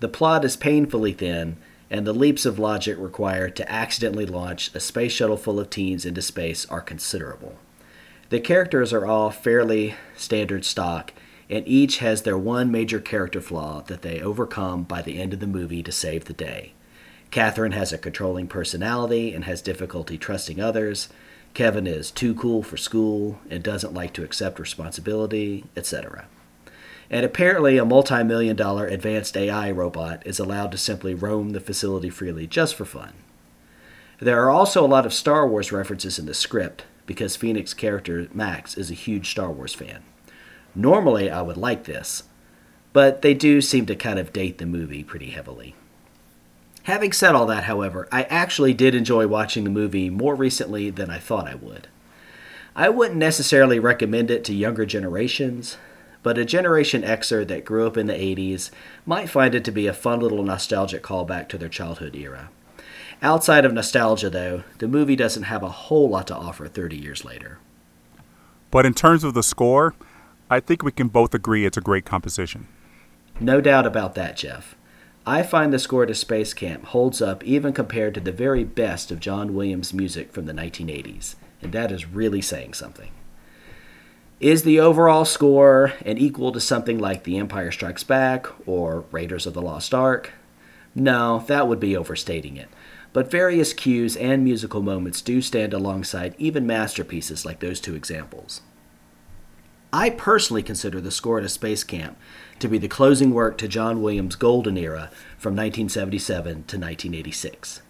The 0.00 0.08
plot 0.08 0.44
is 0.44 0.56
painfully 0.56 1.12
thin, 1.12 1.56
and 1.90 2.06
the 2.06 2.12
leaps 2.12 2.44
of 2.44 2.58
logic 2.58 2.96
required 2.98 3.54
to 3.56 3.70
accidentally 3.70 4.26
launch 4.26 4.74
a 4.74 4.80
space 4.80 5.12
shuttle 5.12 5.36
full 5.36 5.60
of 5.60 5.70
teens 5.70 6.04
into 6.04 6.22
space 6.22 6.66
are 6.66 6.80
considerable. 6.80 7.56
The 8.28 8.40
characters 8.40 8.92
are 8.92 9.06
all 9.06 9.30
fairly 9.30 9.94
standard 10.16 10.64
stock, 10.64 11.12
and 11.48 11.66
each 11.68 11.98
has 11.98 12.22
their 12.22 12.36
one 12.36 12.72
major 12.72 12.98
character 12.98 13.40
flaw 13.40 13.82
that 13.82 14.02
they 14.02 14.20
overcome 14.20 14.82
by 14.82 15.00
the 15.00 15.20
end 15.20 15.32
of 15.32 15.40
the 15.40 15.46
movie 15.46 15.82
to 15.84 15.92
save 15.92 16.24
the 16.24 16.32
day. 16.32 16.72
Catherine 17.30 17.72
has 17.72 17.92
a 17.92 17.98
controlling 17.98 18.48
personality 18.48 19.32
and 19.32 19.44
has 19.44 19.62
difficulty 19.62 20.18
trusting 20.18 20.60
others. 20.60 21.08
Kevin 21.54 21.86
is 21.86 22.10
too 22.10 22.34
cool 22.34 22.62
for 22.62 22.76
school 22.76 23.38
and 23.48 23.62
doesn't 23.62 23.94
like 23.94 24.12
to 24.14 24.24
accept 24.24 24.58
responsibility, 24.58 25.64
etc 25.76 26.26
and 27.10 27.24
apparently 27.24 27.78
a 27.78 27.84
multi 27.84 28.22
million 28.22 28.56
dollar 28.56 28.86
advanced 28.86 29.36
AI 29.36 29.70
robot 29.70 30.22
is 30.26 30.38
allowed 30.38 30.72
to 30.72 30.78
simply 30.78 31.14
roam 31.14 31.50
the 31.50 31.60
facility 31.60 32.10
freely 32.10 32.46
just 32.46 32.74
for 32.74 32.84
fun. 32.84 33.12
There 34.18 34.42
are 34.42 34.50
also 34.50 34.84
a 34.84 34.88
lot 34.88 35.06
of 35.06 35.12
Star 35.12 35.46
Wars 35.46 35.72
references 35.72 36.18
in 36.18 36.26
the 36.26 36.34
script, 36.34 36.84
because 37.06 37.36
Phoenix 37.36 37.74
character 37.74 38.28
Max 38.32 38.76
is 38.76 38.90
a 38.90 38.94
huge 38.94 39.30
Star 39.30 39.50
Wars 39.50 39.74
fan. 39.74 40.02
Normally, 40.74 41.30
I 41.30 41.42
would 41.42 41.56
like 41.56 41.84
this, 41.84 42.24
but 42.92 43.22
they 43.22 43.34
do 43.34 43.60
seem 43.60 43.86
to 43.86 43.96
kind 43.96 44.18
of 44.18 44.32
date 44.32 44.58
the 44.58 44.66
movie 44.66 45.04
pretty 45.04 45.30
heavily. 45.30 45.74
Having 46.84 47.12
said 47.12 47.34
all 47.34 47.46
that, 47.46 47.64
however, 47.64 48.08
I 48.12 48.24
actually 48.24 48.72
did 48.72 48.94
enjoy 48.94 49.26
watching 49.26 49.64
the 49.64 49.70
movie 49.70 50.08
more 50.08 50.34
recently 50.34 50.90
than 50.90 51.10
I 51.10 51.18
thought 51.18 51.48
I 51.48 51.54
would. 51.56 51.88
I 52.76 52.88
wouldn't 52.90 53.18
necessarily 53.18 53.78
recommend 53.78 54.30
it 54.30 54.44
to 54.44 54.54
younger 54.54 54.86
generations, 54.86 55.78
but 56.26 56.38
a 56.38 56.44
Generation 56.44 57.02
Xer 57.02 57.46
that 57.46 57.64
grew 57.64 57.86
up 57.86 57.96
in 57.96 58.08
the 58.08 58.12
80s 58.12 58.72
might 59.04 59.30
find 59.30 59.54
it 59.54 59.64
to 59.64 59.70
be 59.70 59.86
a 59.86 59.92
fun 59.92 60.18
little 60.18 60.42
nostalgic 60.42 61.00
callback 61.00 61.48
to 61.50 61.56
their 61.56 61.68
childhood 61.68 62.16
era. 62.16 62.48
Outside 63.22 63.64
of 63.64 63.72
nostalgia, 63.72 64.28
though, 64.28 64.64
the 64.78 64.88
movie 64.88 65.14
doesn't 65.14 65.44
have 65.44 65.62
a 65.62 65.68
whole 65.68 66.08
lot 66.08 66.26
to 66.26 66.34
offer 66.34 66.66
30 66.66 66.96
years 66.96 67.24
later. 67.24 67.58
But 68.72 68.84
in 68.84 68.92
terms 68.92 69.22
of 69.22 69.34
the 69.34 69.44
score, 69.44 69.94
I 70.50 70.58
think 70.58 70.82
we 70.82 70.90
can 70.90 71.06
both 71.06 71.32
agree 71.32 71.64
it's 71.64 71.76
a 71.76 71.80
great 71.80 72.04
composition. 72.04 72.66
No 73.38 73.60
doubt 73.60 73.86
about 73.86 74.16
that, 74.16 74.36
Jeff. 74.36 74.74
I 75.24 75.44
find 75.44 75.72
the 75.72 75.78
score 75.78 76.06
to 76.06 76.14
Space 76.16 76.54
Camp 76.54 76.86
holds 76.86 77.22
up 77.22 77.44
even 77.44 77.72
compared 77.72 78.14
to 78.14 78.20
the 78.20 78.32
very 78.32 78.64
best 78.64 79.12
of 79.12 79.20
John 79.20 79.54
Williams' 79.54 79.94
music 79.94 80.32
from 80.32 80.46
the 80.46 80.52
1980s, 80.52 81.36
and 81.62 81.72
that 81.72 81.92
is 81.92 82.08
really 82.08 82.42
saying 82.42 82.74
something. 82.74 83.12
Is 84.38 84.64
the 84.64 84.80
overall 84.80 85.24
score 85.24 85.94
an 86.04 86.18
equal 86.18 86.52
to 86.52 86.60
something 86.60 86.98
like 86.98 87.24
The 87.24 87.38
Empire 87.38 87.72
Strikes 87.72 88.04
Back 88.04 88.46
or 88.68 89.04
Raiders 89.10 89.46
of 89.46 89.54
the 89.54 89.62
Lost 89.62 89.94
Ark? 89.94 90.32
No, 90.94 91.44
that 91.46 91.68
would 91.68 91.80
be 91.80 91.96
overstating 91.96 92.56
it 92.56 92.68
but 93.16 93.30
various 93.30 93.72
cues 93.72 94.14
and 94.14 94.44
musical 94.44 94.82
moments 94.82 95.22
do 95.22 95.40
stand 95.40 95.72
alongside 95.72 96.34
even 96.36 96.66
masterpieces 96.66 97.46
like 97.46 97.60
those 97.60 97.80
two 97.80 97.94
examples. 97.94 98.60
I 99.90 100.10
personally 100.10 100.62
consider 100.62 101.00
the 101.00 101.10
score 101.10 101.40
to 101.40 101.48
Space 101.48 101.82
Camp 101.82 102.18
to 102.58 102.68
be 102.68 102.76
the 102.76 102.88
closing 102.88 103.30
work 103.30 103.56
to 103.56 103.68
John 103.68 104.02
Williams' 104.02 104.36
golden 104.36 104.76
era 104.76 105.10
from 105.38 105.56
1977 105.56 106.44
to 106.44 106.76
1986. 106.76 107.80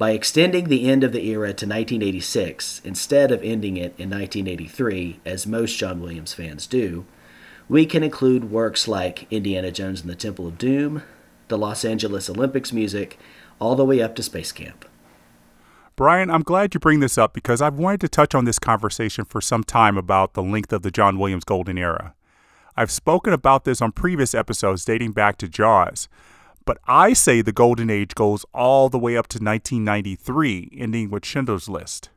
By 0.00 0.12
extending 0.12 0.68
the 0.68 0.88
end 0.88 1.04
of 1.04 1.12
the 1.12 1.26
era 1.26 1.48
to 1.48 1.66
1986 1.66 2.80
instead 2.86 3.30
of 3.30 3.42
ending 3.42 3.76
it 3.76 3.92
in 3.98 4.08
1983, 4.08 5.20
as 5.26 5.46
most 5.46 5.76
John 5.76 6.00
Williams 6.00 6.32
fans 6.32 6.66
do, 6.66 7.04
we 7.68 7.84
can 7.84 8.02
include 8.02 8.50
works 8.50 8.88
like 8.88 9.30
Indiana 9.30 9.70
Jones 9.70 10.00
and 10.00 10.08
the 10.08 10.14
Temple 10.14 10.46
of 10.46 10.56
Doom, 10.56 11.02
the 11.48 11.58
Los 11.58 11.84
Angeles 11.84 12.30
Olympics 12.30 12.72
music, 12.72 13.18
all 13.58 13.76
the 13.76 13.84
way 13.84 14.00
up 14.00 14.16
to 14.16 14.22
Space 14.22 14.52
Camp. 14.52 14.86
Brian, 15.96 16.30
I'm 16.30 16.44
glad 16.44 16.72
you 16.72 16.80
bring 16.80 17.00
this 17.00 17.18
up 17.18 17.34
because 17.34 17.60
I've 17.60 17.76
wanted 17.76 18.00
to 18.00 18.08
touch 18.08 18.34
on 18.34 18.46
this 18.46 18.58
conversation 18.58 19.26
for 19.26 19.42
some 19.42 19.64
time 19.64 19.98
about 19.98 20.32
the 20.32 20.42
length 20.42 20.72
of 20.72 20.80
the 20.80 20.90
John 20.90 21.18
Williams 21.18 21.44
Golden 21.44 21.76
Era. 21.76 22.14
I've 22.74 22.90
spoken 22.90 23.34
about 23.34 23.66
this 23.66 23.82
on 23.82 23.92
previous 23.92 24.34
episodes 24.34 24.86
dating 24.86 25.12
back 25.12 25.36
to 25.36 25.46
Jaws, 25.46 26.08
but 26.64 26.78
I 26.86 27.12
say 27.12 27.42
the 27.42 27.52
Golden 27.52 27.90
Age 27.90 28.14
goes 28.14 28.44
all 28.54 28.88
the 28.88 28.98
way 28.98 29.16
up 29.16 29.26
to 29.28 29.38
1993, 29.38 30.70
ending 30.76 31.10
with 31.10 31.24
Schindler's 31.24 31.68
List. 31.68 32.10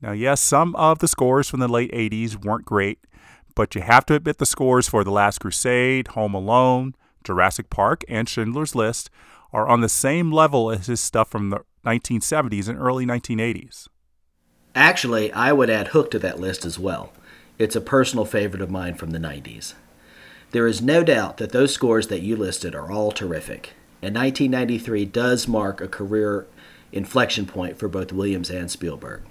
Now, 0.00 0.12
yes, 0.12 0.40
some 0.40 0.74
of 0.76 0.98
the 0.98 1.08
scores 1.08 1.48
from 1.48 1.60
the 1.60 1.68
late 1.68 1.92
80s 1.92 2.44
weren't 2.44 2.64
great, 2.64 2.98
but 3.54 3.74
you 3.74 3.80
have 3.80 4.04
to 4.06 4.14
admit 4.14 4.38
the 4.38 4.46
scores 4.46 4.88
for 4.88 5.04
The 5.04 5.10
Last 5.10 5.38
Crusade, 5.38 6.08
Home 6.08 6.34
Alone, 6.34 6.94
Jurassic 7.22 7.70
Park, 7.70 8.04
and 8.08 8.28
Schindler's 8.28 8.74
List 8.74 9.10
are 9.52 9.68
on 9.68 9.80
the 9.80 9.88
same 9.88 10.32
level 10.32 10.70
as 10.70 10.88
his 10.88 11.00
stuff 11.00 11.30
from 11.30 11.50
the 11.50 11.60
1970s 11.86 12.68
and 12.68 12.78
early 12.78 13.06
1980s. 13.06 13.88
Actually, 14.74 15.32
I 15.32 15.52
would 15.52 15.70
add 15.70 15.88
Hook 15.88 16.10
to 16.10 16.18
that 16.18 16.40
list 16.40 16.64
as 16.64 16.78
well. 16.78 17.12
It's 17.58 17.76
a 17.76 17.80
personal 17.80 18.24
favorite 18.24 18.62
of 18.62 18.70
mine 18.70 18.94
from 18.94 19.10
the 19.10 19.18
90s. 19.18 19.74
There 20.54 20.68
is 20.68 20.80
no 20.80 21.02
doubt 21.02 21.38
that 21.38 21.50
those 21.50 21.74
scores 21.74 22.06
that 22.06 22.22
you 22.22 22.36
listed 22.36 22.76
are 22.76 22.88
all 22.88 23.10
terrific, 23.10 23.72
and 24.00 24.14
1993 24.14 25.04
does 25.06 25.48
mark 25.48 25.80
a 25.80 25.88
career 25.88 26.46
inflection 26.92 27.44
point 27.44 27.76
for 27.76 27.88
both 27.88 28.12
Williams 28.12 28.50
and 28.50 28.70
Spielberg. 28.70 29.22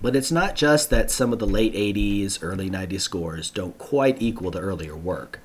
But 0.00 0.16
it's 0.16 0.32
not 0.32 0.56
just 0.56 0.88
that 0.88 1.10
some 1.10 1.34
of 1.34 1.38
the 1.38 1.46
late 1.46 1.74
80s, 1.74 2.38
early 2.40 2.70
90s 2.70 3.02
scores 3.02 3.50
don't 3.50 3.76
quite 3.76 4.22
equal 4.22 4.50
the 4.50 4.58
earlier 4.58 4.96
work. 4.96 5.40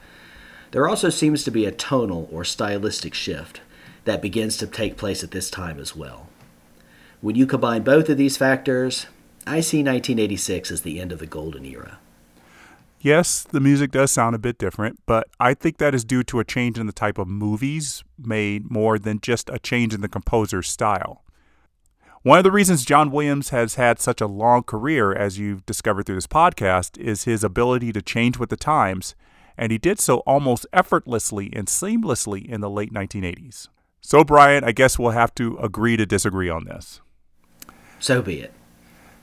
There 0.71 0.87
also 0.87 1.09
seems 1.09 1.43
to 1.43 1.51
be 1.51 1.65
a 1.65 1.73
tonal 1.73 2.29
or 2.31 2.45
stylistic 2.45 3.13
shift 3.13 3.59
that 4.05 4.21
begins 4.21 4.55
to 4.55 4.67
take 4.67 4.95
place 4.95 5.21
at 5.21 5.31
this 5.31 5.49
time 5.49 5.81
as 5.81 5.97
well. 5.97 6.29
When 7.19 7.35
you 7.35 7.45
combine 7.45 7.83
both 7.83 8.07
of 8.07 8.17
these 8.17 8.37
factors, 8.37 9.07
I 9.45 9.59
see 9.59 9.79
1986 9.79 10.71
as 10.71 10.83
the 10.83 11.01
end 11.01 11.11
of 11.11 11.19
the 11.19 11.27
golden 11.27 11.65
era. 11.65 11.99
Yes, 13.03 13.43
the 13.43 13.59
music 13.59 13.91
does 13.91 14.11
sound 14.11 14.35
a 14.35 14.39
bit 14.39 14.59
different, 14.59 14.99
but 15.07 15.27
I 15.39 15.55
think 15.55 15.77
that 15.77 15.95
is 15.95 16.05
due 16.05 16.23
to 16.23 16.39
a 16.39 16.45
change 16.45 16.77
in 16.77 16.85
the 16.85 16.93
type 16.93 17.17
of 17.17 17.27
movies 17.27 18.03
made 18.17 18.69
more 18.69 18.99
than 18.99 19.19
just 19.19 19.49
a 19.49 19.57
change 19.57 19.93
in 19.93 20.01
the 20.01 20.07
composer's 20.07 20.69
style. 20.69 21.23
One 22.21 22.37
of 22.37 22.43
the 22.43 22.51
reasons 22.51 22.85
John 22.85 23.09
Williams 23.09 23.49
has 23.49 23.75
had 23.75 23.99
such 23.99 24.21
a 24.21 24.27
long 24.27 24.61
career, 24.61 25.11
as 25.11 25.39
you've 25.39 25.65
discovered 25.65 26.05
through 26.05 26.15
this 26.15 26.27
podcast, 26.27 26.99
is 26.99 27.23
his 27.23 27.43
ability 27.43 27.91
to 27.93 28.01
change 28.03 28.37
with 28.37 28.49
the 28.49 28.55
times 28.55 29.15
and 29.57 29.71
he 29.71 29.77
did 29.77 29.99
so 29.99 30.17
almost 30.19 30.65
effortlessly 30.73 31.51
and 31.53 31.67
seamlessly 31.67 32.45
in 32.45 32.61
the 32.61 32.69
late 32.69 32.91
1980s. 32.91 33.67
So, 34.01 34.23
Brian, 34.23 34.63
I 34.63 34.71
guess 34.71 34.97
we'll 34.97 35.11
have 35.11 35.35
to 35.35 35.57
agree 35.57 35.97
to 35.97 36.05
disagree 36.05 36.49
on 36.49 36.65
this. 36.65 37.01
So 37.99 38.21
be 38.23 38.41
it. 38.41 38.53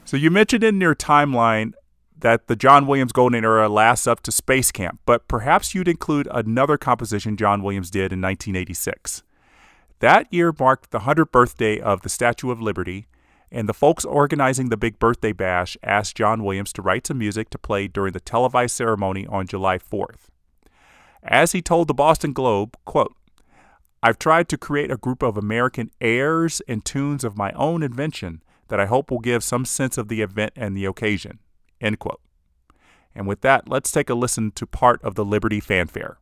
So, 0.05 0.17
you 0.17 0.31
mentioned 0.31 0.63
in 0.63 0.81
your 0.81 0.95
timeline 0.95 1.73
that 2.21 2.49
the 2.49 2.57
John 2.57 2.87
Williams 2.87 3.13
Golden 3.13 3.45
Era 3.45 3.69
lasts 3.69 4.07
up 4.07 4.21
to 4.23 4.33
Space 4.33 4.73
Camp, 4.73 5.01
but 5.07 5.29
perhaps 5.29 5.75
you'd 5.75 5.89
include 5.89 6.29
another 6.31 6.77
composition 6.77 7.37
John 7.37 7.63
Williams 7.63 7.91
did 7.91 8.13
in 8.13 8.21
1986. 8.21 9.23
That 10.01 10.33
year 10.33 10.53
marked 10.59 10.91
the 10.91 11.01
100th 11.01 11.33
birthday 11.33 11.81
of 11.81 12.03
the 12.03 12.09
Statue 12.09 12.51
of 12.51 12.61
Liberty 12.61 13.09
and 13.51 13.69
the 13.69 13.75
folks 13.75 14.05
organizing 14.05 14.69
the 14.69 14.77
big 14.77 14.99
birthday 14.99 15.33
bash 15.33 15.77
asked 15.83 16.17
John 16.17 16.45
Williams 16.45 16.73
to 16.75 16.83
write 16.83 17.07
some 17.07 17.19
music 17.19 17.51
to 17.51 17.59
play 17.59 17.89
during 17.89 18.13
the 18.13 18.21
televised 18.21 18.77
ceremony 18.77 19.27
on 19.27 19.47
July 19.47 19.79
4th. 19.79 20.29
As 21.23 21.53
he 21.53 21.63
told 21.63 21.89
the 21.89 21.95
Boston 21.95 22.33
Globe, 22.33 22.77
quote, 22.85 23.15
I've 24.03 24.19
tried 24.19 24.49
to 24.51 24.59
create 24.59 24.93
a 24.93 24.97
group 24.97 25.23
of 25.23 25.37
American 25.37 25.91
airs 26.01 26.63
and 26.69 26.85
tunes 26.85 27.25
of 27.25 27.37
my 27.37 27.51
own 27.53 27.83
invention 27.83 28.43
that 28.69 28.79
I 28.79 28.87
hope 28.87 29.11
will 29.11 29.19
give 29.19 29.43
some 29.43 29.65
sense 29.65 29.99
of 29.99 30.09
the 30.09 30.21
event 30.21 30.53
and 30.55 30.77
the 30.77 30.85
occasion. 30.85 31.41
End 31.81 31.99
quote. 31.99 32.21
And 33.15 33.27
with 33.27 33.41
that, 33.41 33.69
let's 33.69 33.91
take 33.91 34.11
a 34.11 34.15
listen 34.15 34.53
to 34.53 34.67
part 34.67 35.03
of 35.03 35.15
the 35.15 35.25
Liberty 35.25 35.61
fanfare. 35.61 36.19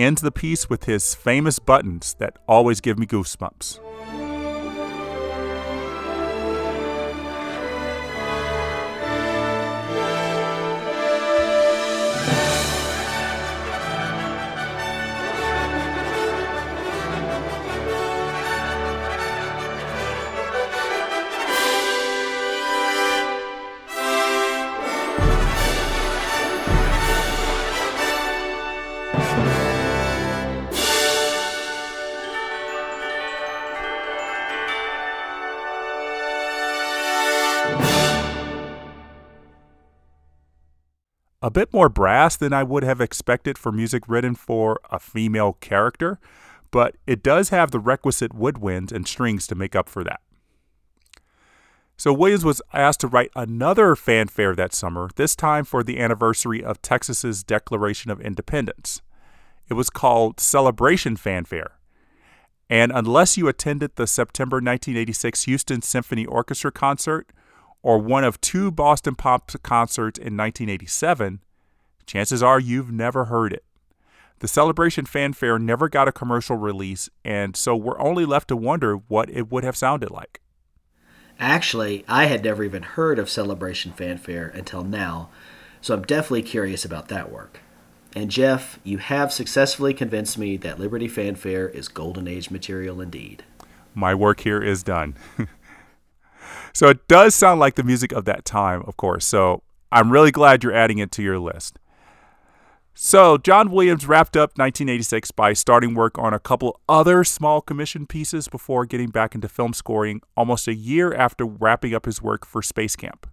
Ends 0.00 0.22
the 0.22 0.32
piece 0.32 0.70
with 0.70 0.84
his 0.84 1.14
famous 1.14 1.58
buttons 1.58 2.14
that 2.14 2.36
always 2.48 2.80
give 2.80 2.98
me 2.98 3.06
goosebumps. 3.06 3.78
A 41.42 41.50
bit 41.50 41.72
more 41.72 41.88
brass 41.88 42.36
than 42.36 42.52
I 42.52 42.62
would 42.62 42.82
have 42.82 43.00
expected 43.00 43.56
for 43.56 43.72
music 43.72 44.04
written 44.06 44.34
for 44.34 44.80
a 44.90 44.98
female 44.98 45.54
character, 45.54 46.18
but 46.70 46.96
it 47.06 47.22
does 47.22 47.48
have 47.48 47.70
the 47.70 47.80
requisite 47.80 48.32
woodwinds 48.32 48.92
and 48.92 49.06
strings 49.06 49.46
to 49.46 49.54
make 49.54 49.74
up 49.74 49.88
for 49.88 50.04
that. 50.04 50.20
So 51.96 52.12
Williams 52.14 52.44
was 52.44 52.62
asked 52.72 53.00
to 53.00 53.08
write 53.08 53.30
another 53.36 53.94
fanfare 53.94 54.54
that 54.54 54.72
summer, 54.72 55.10
this 55.16 55.36
time 55.36 55.64
for 55.64 55.82
the 55.82 55.98
anniversary 56.00 56.64
of 56.64 56.80
Texas's 56.80 57.42
Declaration 57.42 58.10
of 58.10 58.20
Independence. 58.20 59.02
It 59.68 59.74
was 59.74 59.90
called 59.90 60.40
Celebration 60.40 61.16
Fanfare. 61.16 61.72
And 62.70 62.90
unless 62.94 63.36
you 63.36 63.48
attended 63.48 63.96
the 63.96 64.06
September 64.06 64.56
1986 64.56 65.42
Houston 65.42 65.82
Symphony 65.82 66.24
Orchestra 66.24 66.72
concert, 66.72 67.30
or 67.82 67.98
one 67.98 68.24
of 68.24 68.40
two 68.40 68.70
Boston 68.70 69.14
Pop 69.14 69.50
concerts 69.62 70.18
in 70.18 70.36
1987, 70.36 71.40
chances 72.06 72.42
are 72.42 72.60
you've 72.60 72.92
never 72.92 73.26
heard 73.26 73.52
it. 73.52 73.64
The 74.40 74.48
Celebration 74.48 75.04
fanfare 75.04 75.58
never 75.58 75.88
got 75.88 76.08
a 76.08 76.12
commercial 76.12 76.56
release, 76.56 77.10
and 77.24 77.54
so 77.54 77.76
we're 77.76 78.00
only 78.00 78.24
left 78.24 78.48
to 78.48 78.56
wonder 78.56 78.96
what 78.96 79.28
it 79.28 79.50
would 79.50 79.64
have 79.64 79.76
sounded 79.76 80.10
like. 80.10 80.40
Actually, 81.38 82.04
I 82.08 82.24
had 82.24 82.44
never 82.44 82.64
even 82.64 82.82
heard 82.82 83.18
of 83.18 83.30
Celebration 83.30 83.92
fanfare 83.92 84.48
until 84.48 84.82
now, 84.82 85.28
so 85.80 85.94
I'm 85.94 86.02
definitely 86.02 86.42
curious 86.42 86.84
about 86.84 87.08
that 87.08 87.30
work. 87.30 87.60
And 88.14 88.30
Jeff, 88.30 88.80
you 88.82 88.98
have 88.98 89.32
successfully 89.32 89.94
convinced 89.94 90.36
me 90.36 90.56
that 90.58 90.80
Liberty 90.80 91.06
fanfare 91.06 91.68
is 91.68 91.88
golden 91.88 92.26
age 92.26 92.50
material 92.50 93.00
indeed. 93.00 93.44
My 93.94 94.14
work 94.14 94.40
here 94.40 94.62
is 94.62 94.82
done. 94.82 95.16
So 96.72 96.88
it 96.88 97.06
does 97.08 97.34
sound 97.34 97.60
like 97.60 97.74
the 97.74 97.82
music 97.82 98.12
of 98.12 98.24
that 98.26 98.44
time, 98.44 98.82
of 98.86 98.96
course. 98.96 99.24
So 99.24 99.62
I'm 99.92 100.10
really 100.10 100.30
glad 100.30 100.62
you're 100.62 100.74
adding 100.74 100.98
it 100.98 101.10
to 101.12 101.22
your 101.22 101.38
list. 101.38 101.78
So 102.94 103.38
John 103.38 103.70
Williams 103.70 104.06
wrapped 104.06 104.36
up 104.36 104.50
1986 104.58 105.30
by 105.30 105.52
starting 105.52 105.94
work 105.94 106.18
on 106.18 106.34
a 106.34 106.38
couple 106.38 106.80
other 106.88 107.24
small 107.24 107.60
commission 107.60 108.06
pieces 108.06 108.46
before 108.46 108.84
getting 108.84 109.08
back 109.08 109.34
into 109.34 109.48
film 109.48 109.72
scoring 109.72 110.20
almost 110.36 110.68
a 110.68 110.74
year 110.74 111.14
after 111.14 111.46
wrapping 111.46 111.94
up 111.94 112.04
his 112.04 112.20
work 112.20 112.44
for 112.44 112.62
Space 112.62 112.96
Camp. 112.96 113.26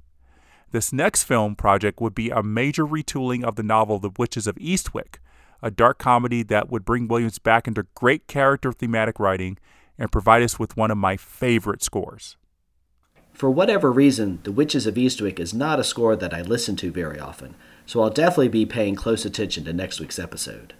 This 0.71 0.93
next 0.93 1.23
film 1.23 1.55
project 1.55 1.99
would 2.01 2.15
be 2.15 2.29
a 2.29 2.43
major 2.43 2.85
retooling 2.85 3.43
of 3.43 3.55
the 3.55 3.63
novel 3.63 3.99
The 3.99 4.11
Witches 4.17 4.47
of 4.47 4.55
Eastwick, 4.55 5.15
a 5.61 5.71
dark 5.71 5.97
comedy 5.97 6.43
that 6.43 6.69
would 6.69 6.85
bring 6.85 7.07
Williams 7.07 7.39
back 7.39 7.67
into 7.67 7.87
great 7.93 8.27
character 8.27 8.71
thematic 8.71 9.19
writing 9.19 9.57
and 9.97 10.11
provide 10.11 10.43
us 10.43 10.59
with 10.59 10.77
one 10.77 10.91
of 10.91 10.97
my 10.97 11.17
favorite 11.17 11.83
scores. 11.83 12.37
For 13.37 13.51
whatever 13.51 13.91
reason, 13.91 14.39
The 14.41 14.51
Witches 14.51 14.87
of 14.87 14.95
Eastwick 14.95 15.39
is 15.39 15.53
not 15.53 15.79
a 15.79 15.83
score 15.83 16.15
that 16.15 16.33
I 16.33 16.41
listen 16.41 16.75
to 16.77 16.91
very 16.91 17.19
often, 17.19 17.53
so 17.85 18.01
I'll 18.01 18.09
definitely 18.09 18.47
be 18.47 18.65
paying 18.65 18.95
close 18.95 19.25
attention 19.25 19.63
to 19.65 19.73
next 19.73 19.99
week's 19.99 20.17
episode. 20.17 20.73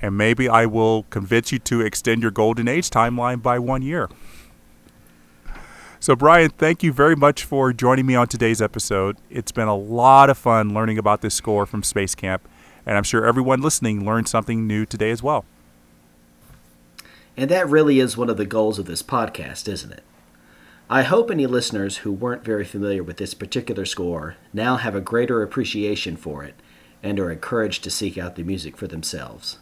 And 0.00 0.16
maybe 0.16 0.48
I 0.48 0.64
will 0.64 1.02
convince 1.10 1.52
you 1.52 1.58
to 1.58 1.82
extend 1.82 2.22
your 2.22 2.30
Golden 2.30 2.68
Age 2.68 2.88
timeline 2.88 3.42
by 3.42 3.58
one 3.58 3.82
year. 3.82 4.08
So, 6.00 6.16
Brian, 6.16 6.48
thank 6.48 6.82
you 6.82 6.90
very 6.90 7.14
much 7.14 7.44
for 7.44 7.74
joining 7.74 8.06
me 8.06 8.14
on 8.14 8.28
today's 8.28 8.62
episode. 8.62 9.18
It's 9.28 9.52
been 9.52 9.68
a 9.68 9.76
lot 9.76 10.30
of 10.30 10.38
fun 10.38 10.72
learning 10.72 10.96
about 10.96 11.20
this 11.20 11.34
score 11.34 11.66
from 11.66 11.82
Space 11.82 12.14
Camp, 12.14 12.48
and 12.86 12.96
I'm 12.96 13.04
sure 13.04 13.26
everyone 13.26 13.60
listening 13.60 14.06
learned 14.06 14.26
something 14.26 14.66
new 14.66 14.86
today 14.86 15.10
as 15.10 15.22
well. 15.22 15.44
And 17.36 17.50
that 17.50 17.68
really 17.68 18.00
is 18.00 18.16
one 18.16 18.30
of 18.30 18.38
the 18.38 18.46
goals 18.46 18.78
of 18.78 18.86
this 18.86 19.02
podcast, 19.02 19.68
isn't 19.68 19.92
it? 19.92 20.02
I 20.90 21.02
hope 21.02 21.30
any 21.30 21.46
listeners 21.46 21.98
who 21.98 22.10
weren't 22.10 22.46
very 22.46 22.64
familiar 22.64 23.02
with 23.02 23.18
this 23.18 23.34
particular 23.34 23.84
score 23.84 24.36
now 24.54 24.76
have 24.76 24.94
a 24.94 25.02
greater 25.02 25.42
appreciation 25.42 26.16
for 26.16 26.44
it 26.44 26.54
and 27.02 27.20
are 27.20 27.30
encouraged 27.30 27.84
to 27.84 27.90
seek 27.90 28.16
out 28.16 28.36
the 28.36 28.42
music 28.42 28.74
for 28.74 28.86
themselves. 28.86 29.58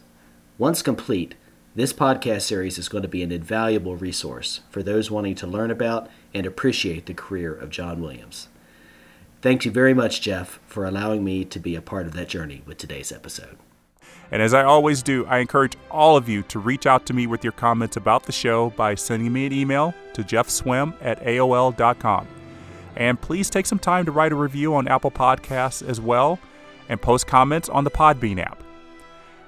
Once 0.57 0.81
complete, 0.81 1.35
this 1.75 1.91
podcast 1.91 2.43
series 2.43 2.77
is 2.77 2.87
going 2.87 3.01
to 3.01 3.09
be 3.09 3.23
an 3.23 3.33
invaluable 3.33 3.97
resource 3.97 4.61
for 4.69 4.81
those 4.81 5.11
wanting 5.11 5.35
to 5.35 5.45
learn 5.45 5.69
about 5.69 6.09
and 6.33 6.45
appreciate 6.45 7.07
the 7.07 7.13
career 7.13 7.53
of 7.53 7.71
John 7.71 8.01
Williams. 8.01 8.47
Thank 9.41 9.65
you 9.65 9.71
very 9.71 9.93
much, 9.93 10.21
Jeff, 10.21 10.61
for 10.65 10.85
allowing 10.85 11.25
me 11.25 11.43
to 11.43 11.59
be 11.59 11.75
a 11.75 11.81
part 11.81 12.07
of 12.07 12.13
that 12.13 12.29
journey 12.29 12.63
with 12.65 12.77
today's 12.77 13.11
episode. 13.11 13.57
And 14.31 14.41
as 14.41 14.53
I 14.53 14.63
always 14.63 15.01
do, 15.01 15.25
I 15.27 15.39
encourage 15.39 15.75
all 15.89 16.17
of 16.17 16.27
you 16.27 16.43
to 16.43 16.59
reach 16.59 16.85
out 16.85 17.05
to 17.05 17.13
me 17.13 17.27
with 17.27 17.43
your 17.43 17.53
comments 17.53 17.95
about 17.95 18.23
the 18.23 18.31
show 18.31 18.71
by 18.71 18.95
sending 18.95 19.31
me 19.31 19.45
an 19.45 19.53
email 19.53 19.93
to 20.13 20.23
jeffswim 20.23 20.93
at 21.01 21.21
AOL.com. 21.23 22.27
And 22.95 23.21
please 23.21 23.49
take 23.49 23.65
some 23.65 23.79
time 23.79 24.05
to 24.05 24.11
write 24.11 24.31
a 24.31 24.35
review 24.35 24.75
on 24.75 24.87
Apple 24.87 25.11
Podcasts 25.11 25.87
as 25.87 26.01
well 26.01 26.39
and 26.89 27.01
post 27.01 27.27
comments 27.27 27.69
on 27.69 27.83
the 27.83 27.91
Podbean 27.91 28.39
app. 28.39 28.61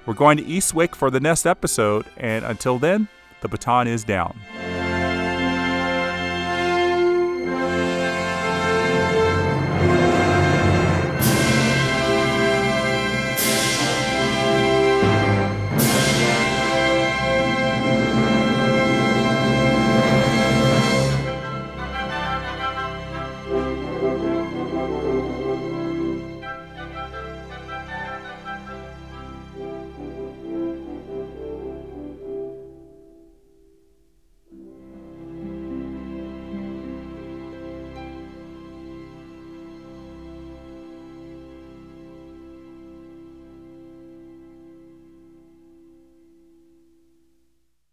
We're 0.06 0.14
going 0.14 0.38
to 0.38 0.44
Eastwick 0.44 0.94
for 0.94 1.10
the 1.10 1.20
next 1.20 1.46
episode, 1.46 2.06
and 2.16 2.44
until 2.44 2.78
then, 2.78 3.08
the 3.42 3.48
baton 3.48 3.86
is 3.86 4.04
down. 4.04 4.38